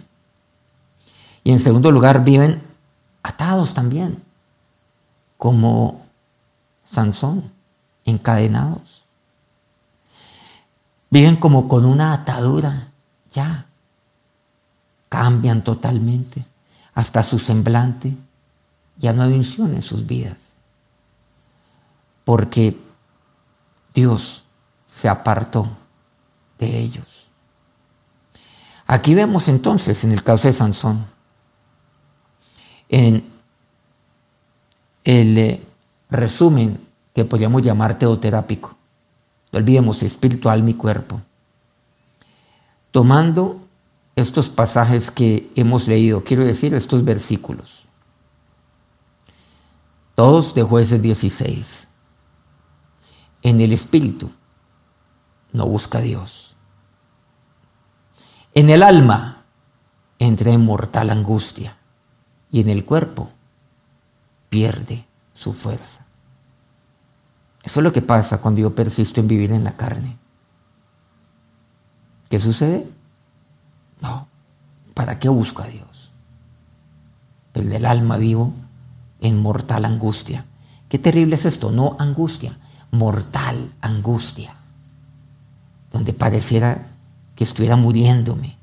Y 1.44 1.52
en 1.52 1.60
segundo 1.60 1.92
lugar 1.92 2.24
viven 2.24 2.63
atados 3.22 3.74
también, 3.74 4.24
como 5.38 6.02
Sansón, 6.89 7.52
encadenados. 8.06 9.04
Viven 11.12 11.36
como 11.36 11.68
con 11.68 11.86
una 11.86 12.13
atadura, 12.13 12.88
ya. 13.32 13.68
Cambian 15.10 15.63
totalmente, 15.63 16.44
hasta 16.96 17.22
su 17.22 17.38
semblante. 17.38 18.16
Ya 18.97 19.13
no 19.13 19.23
hay 19.23 19.34
unción 19.34 19.75
en 19.75 19.82
sus 19.82 20.06
vidas. 20.06 20.38
Porque 22.23 22.77
Dios 23.93 24.45
se 24.88 25.10
apartó 25.10 25.69
de 26.60 26.79
ellos. 26.79 27.27
Aquí 28.86 29.15
vemos 29.15 29.47
entonces, 29.47 30.03
en 30.03 30.12
el 30.12 30.23
caso 30.23 30.47
de 30.47 30.53
Sansón, 30.53 31.06
en 32.89 33.23
el 35.03 35.38
eh, 35.38 35.67
resumen 36.10 36.86
que 37.13 37.25
podríamos 37.25 37.62
llamar 37.62 37.97
teoterápico. 37.97 38.75
No 39.51 39.60
olvidemos 39.60 40.03
espiritual 40.03 40.63
mi 40.63 40.73
cuerpo. 40.73 41.21
tomando 42.91 43.60
estos 44.15 44.49
pasajes 44.49 45.10
que 45.10 45.49
hemos 45.56 45.88
leído, 45.88 46.23
quiero 46.23 46.45
decir 46.45 46.75
estos 46.75 47.03
versículos. 47.03 47.83
Todos 50.15 50.54
de 50.54 50.62
jueces 50.62 51.02
16. 51.02 51.88
En 53.41 53.62
el 53.62 53.73
espíritu 53.73 54.32
no 55.52 55.65
busca 55.67 55.97
a 55.97 56.02
Dios. 56.02 56.56
En 58.54 58.69
el 58.69 58.84
alma 58.84 59.43
entra 60.19 60.52
en 60.52 60.62
mortal 60.62 61.10
angustia 61.10 61.78
y 62.52 62.62
en 62.62 62.69
el 62.69 62.86
cuerpo 62.86 63.32
pierde 64.49 65.06
su 65.34 65.52
fuerza. 65.52 66.06
Eso 67.63 67.80
es 67.80 67.84
lo 67.84 67.91
que 67.91 68.04
pasa 68.04 68.39
cuando 68.39 68.62
yo 68.62 68.76
persisto 68.76 69.19
en 69.19 69.28
vivir 69.28 69.52
en 69.52 69.63
la 69.63 69.76
carne. 69.76 70.17
¿Qué 72.30 72.39
sucede? 72.39 72.88
No. 73.99 74.28
¿Para 74.93 75.17
qué 75.17 75.28
busco 75.30 75.63
a 75.63 75.67
Dios? 75.67 76.12
El 77.56 77.69
del 77.69 77.86
alma 77.86 78.17
vivo 78.17 78.54
en 79.23 79.41
mortal 79.41 79.86
angustia. 79.86 80.45
Qué 80.89 80.99
terrible 80.99 81.36
es 81.36 81.45
esto, 81.45 81.71
no 81.71 81.95
angustia, 81.97 82.59
mortal 82.91 83.73
angustia. 83.81 84.55
Donde 85.91 86.13
pareciera 86.13 86.89
que 87.36 87.43
estuviera 87.43 87.75
muriéndome, 87.75 88.57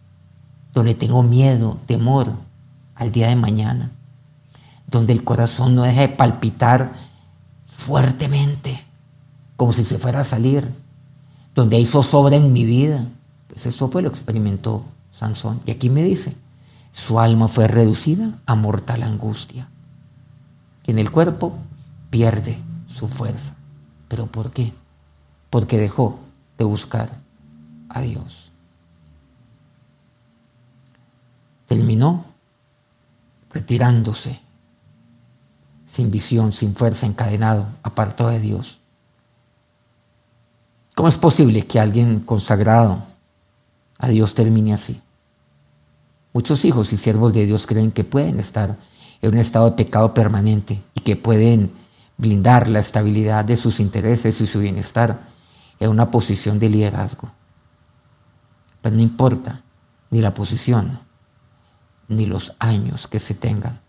donde 0.73 0.95
tengo 0.95 1.25
miedo, 1.25 1.79
temor 1.87 2.33
al 2.95 3.11
día 3.11 3.29
de 3.29 3.37
mañana, 3.37 3.91
donde 4.87 5.13
el 5.13 5.25
corazón 5.25 5.75
no 5.75 5.83
deja 5.83 6.03
de 6.03 6.09
palpitar 6.09 6.93
fuertemente 7.69 8.85
como 9.57 9.73
si 9.73 9.85
se 9.85 9.99
fuera 9.99 10.21
a 10.21 10.25
salir, 10.25 10.71
donde 11.55 11.77
hay 11.77 11.87
zozobra 11.87 12.37
en 12.37 12.53
mi 12.53 12.65
vida. 12.65 13.07
Pues 13.49 13.67
eso 13.67 13.89
fue 13.89 14.03
lo 14.03 14.09
experimentó 14.09 14.85
Sansón. 15.13 15.61
Y 15.67 15.71
aquí 15.71 15.91
me 15.91 16.05
dice, 16.05 16.37
su 16.93 17.19
alma 17.19 17.49
fue 17.49 17.67
reducida 17.67 18.39
a 18.47 18.55
mortal 18.55 19.03
angustia. 19.03 19.69
En 20.91 20.99
el 20.99 21.13
cuerpo 21.13 21.57
pierde 22.11 22.59
su 22.89 23.07
fuerza. 23.07 23.55
¿Pero 24.09 24.27
por 24.27 24.51
qué? 24.51 24.73
Porque 25.49 25.79
dejó 25.79 26.19
de 26.59 26.65
buscar 26.65 27.13
a 27.89 28.01
Dios. 28.01 28.51
Terminó 31.69 32.25
retirándose, 33.53 34.41
sin 35.87 36.11
visión, 36.11 36.51
sin 36.51 36.75
fuerza, 36.75 37.07
encadenado, 37.07 37.69
apartado 37.85 38.31
de 38.31 38.41
Dios. 38.41 38.81
¿Cómo 40.97 41.09
es 41.09 41.19
posible 41.19 41.69
que 41.69 41.79
alguien 41.79 42.19
consagrado 42.19 43.05
a 43.97 44.09
Dios 44.09 44.35
termine 44.35 44.75
así? 44.75 45.01
Muchos 46.33 46.65
hijos 46.65 46.93
y 46.93 46.97
siervos 46.97 47.33
de 47.33 47.47
Dios 47.47 47.69
creen 47.69 47.93
que 47.93 48.03
pueden 48.03 48.41
estar 48.41 48.90
en 49.23 49.35
un 49.35 49.39
estado 49.39 49.71
de 49.71 49.77
pecado 49.77 50.15
permanente 50.15 50.83
y 50.95 51.01
que 51.01 51.17
pueden 51.17 51.73
blindar 52.17 52.69
la 52.69 52.81
estabilidad 52.81 53.45
de 53.45 53.57
sus 53.57 53.81
intereses 53.81 54.41
y 54.41 54.47
su 54.47 54.61
bienestar 54.61 55.21
en 55.79 55.91
una 55.91 56.11
posición 56.11 56.59
de 56.59 56.69
liderazgo. 56.69 57.31
Pero 58.83 58.97
no 58.97 59.03
importa 59.03 59.63
ni 60.11 60.21
la 60.21 60.35
posición 60.35 61.01
ni 62.09 62.27
los 62.27 62.55
años 62.59 63.07
que 63.07 63.21
se 63.21 63.35
tengan. 63.35 63.81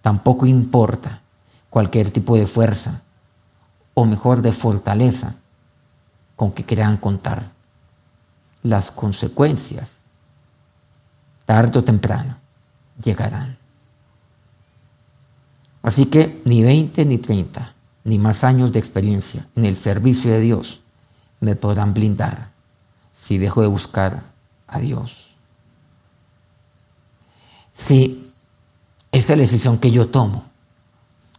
Tampoco 0.00 0.46
importa 0.46 1.20
cualquier 1.70 2.10
tipo 2.10 2.36
de 2.36 2.46
fuerza 2.46 3.02
o 3.94 4.04
mejor 4.04 4.42
de 4.42 4.52
fortaleza 4.52 5.34
con 6.36 6.52
que 6.52 6.64
crean 6.64 6.96
contar. 6.96 7.50
Las 8.62 8.90
consecuencias, 8.90 9.98
tarde 11.44 11.80
o 11.80 11.84
temprano, 11.84 12.36
llegarán. 13.02 13.58
Así 15.84 16.06
que 16.06 16.40
ni 16.46 16.62
20 16.62 17.04
ni 17.04 17.18
30, 17.18 17.74
ni 18.04 18.18
más 18.18 18.42
años 18.42 18.72
de 18.72 18.78
experiencia 18.78 19.46
en 19.54 19.66
el 19.66 19.76
servicio 19.76 20.32
de 20.32 20.40
Dios 20.40 20.80
me 21.40 21.56
podrán 21.56 21.92
blindar 21.92 22.52
si 23.14 23.36
dejo 23.36 23.60
de 23.60 23.66
buscar 23.66 24.22
a 24.66 24.78
Dios. 24.78 25.34
Si 27.74 28.32
esa 29.12 29.34
es 29.34 29.38
la 29.38 29.42
decisión 29.42 29.76
que 29.76 29.90
yo 29.90 30.08
tomo, 30.08 30.46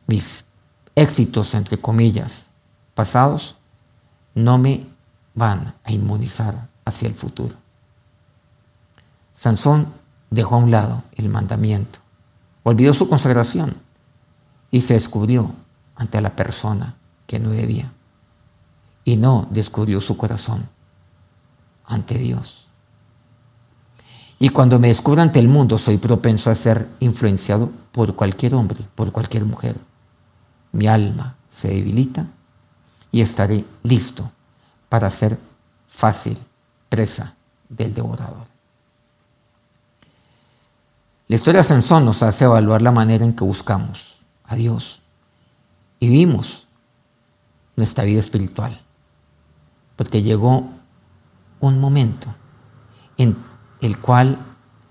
mis 0.05 0.45
éxitos, 0.93 1.55
entre 1.55 1.79
comillas, 1.79 2.45
pasados, 2.93 3.55
no 4.36 4.60
me 4.60 4.86
van 5.34 5.73
a 5.84 5.91
inmunizar 5.91 6.67
hacia 6.86 7.08
el 7.08 7.15
futuro. 7.15 7.55
Sansón 9.36 9.88
dejó 10.29 10.53
a 10.53 10.60
un 10.60 10.69
lado 10.69 11.01
el 11.15 11.29
mandamiento, 11.29 11.97
olvidó 12.62 12.93
su 12.93 13.10
consagración 13.10 13.84
y 14.75 14.81
se 14.81 14.95
descubrió 14.95 15.53
ante 15.95 16.19
la 16.19 16.35
persona 16.35 16.95
que 17.27 17.39
no 17.39 17.51
debía. 17.51 17.93
Y 19.05 19.15
no 19.15 19.47
descubrió 19.49 20.01
su 20.01 20.17
corazón 20.17 20.67
ante 21.85 22.17
Dios. 22.17 22.67
Y 24.38 24.49
cuando 24.49 24.77
me 24.77 24.89
descubro 24.89 25.21
ante 25.21 25.39
el 25.39 25.47
mundo, 25.47 25.77
soy 25.77 25.97
propenso 25.97 26.51
a 26.51 26.55
ser 26.55 26.89
influenciado 26.99 27.71
por 27.93 28.15
cualquier 28.15 28.53
hombre, 28.53 28.79
por 28.95 29.13
cualquier 29.13 29.45
mujer. 29.45 29.77
Mi 30.73 30.88
alma 30.88 31.38
se 31.49 31.69
debilita 31.69 32.27
y 33.13 33.21
estaré 33.21 33.63
listo 33.81 34.29
para 34.89 35.09
ser 35.09 35.39
fácil 35.88 36.38
presa 36.89 37.33
del 37.69 37.93
devorador. 37.93 38.45
La 41.29 41.38
historia 41.38 41.61
de 41.61 41.67
Sansón 41.69 42.03
nos 42.03 42.21
hace 42.21 42.43
evaluar 42.43 42.81
la 42.81 42.91
manera 42.91 43.23
en 43.23 43.33
que 43.33 43.45
buscamos 43.45 44.14
a 44.47 44.55
Dios 44.55 45.01
y 45.99 46.10
vimos 46.10 46.67
nuestra 47.75 48.03
vida 48.03 48.19
espiritual, 48.19 48.81
porque 49.95 50.21
llegó 50.21 50.69
un 51.60 51.79
momento 51.79 52.27
en 53.17 53.38
el 53.81 53.97
cual 53.99 54.38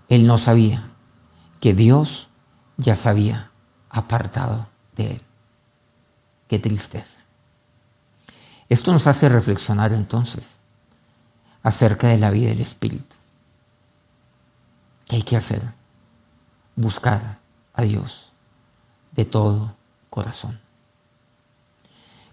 él 0.09 0.27
no 0.27 0.39
sabía 0.39 0.91
que 1.61 1.75
Dios 1.75 2.29
ya 2.77 2.97
se 2.97 3.09
había 3.09 3.51
apartado 3.91 4.69
de 4.97 5.13
él. 5.13 5.23
Qué 6.49 6.59
tristeza. 6.59 7.21
Esto 8.69 8.93
nos 8.93 9.07
hace 9.07 9.29
reflexionar 9.29 9.93
entonces 9.93 10.59
acerca 11.63 12.09
de 12.09 12.19
la 12.19 12.31
vida 12.31 12.49
del 12.49 12.61
Espíritu. 12.61 13.17
¿Qué 15.07 15.17
hay 15.17 15.23
que 15.23 15.37
hacer? 15.37 15.63
Buscar 16.77 17.39
a 17.73 17.83
Dios 17.83 18.34
de 19.15 19.25
todo 19.25 19.75
corazón. 20.11 20.59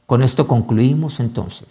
Con 0.05 0.23
esto 0.23 0.47
concluimos 0.47 1.19
entonces 1.19 1.67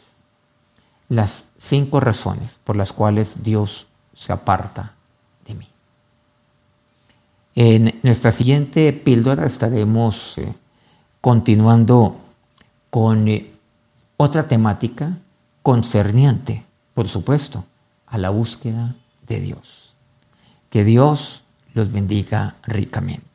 las 1.09 1.47
cinco 1.59 2.01
razones 2.01 2.59
por 2.65 2.77
las 2.77 2.93
cuales 2.93 3.43
Dios 3.43 3.87
se 4.15 4.33
aparta 4.33 4.95
de 5.47 5.55
mí. 5.55 5.69
En 7.55 7.99
nuestra 8.03 8.33
siguiente 8.33 8.93
píldora 8.93 9.45
estaremos 9.45 10.39
eh, 10.39 10.55
continuando 11.21 12.17
con 12.89 13.29
eh, 13.29 13.53
otra 14.17 14.47
temática 14.49 15.19
concerniente, 15.63 16.65
por 16.95 17.09
supuesto, 17.09 17.65
a 18.07 18.19
la 18.19 18.31
búsqueda 18.31 18.95
de 19.27 19.41
Dios. 19.41 19.95
Que 20.71 20.85
Dios 20.85 21.43
los 21.75 21.91
bendiga 21.93 22.57
ricamente. 22.63 23.30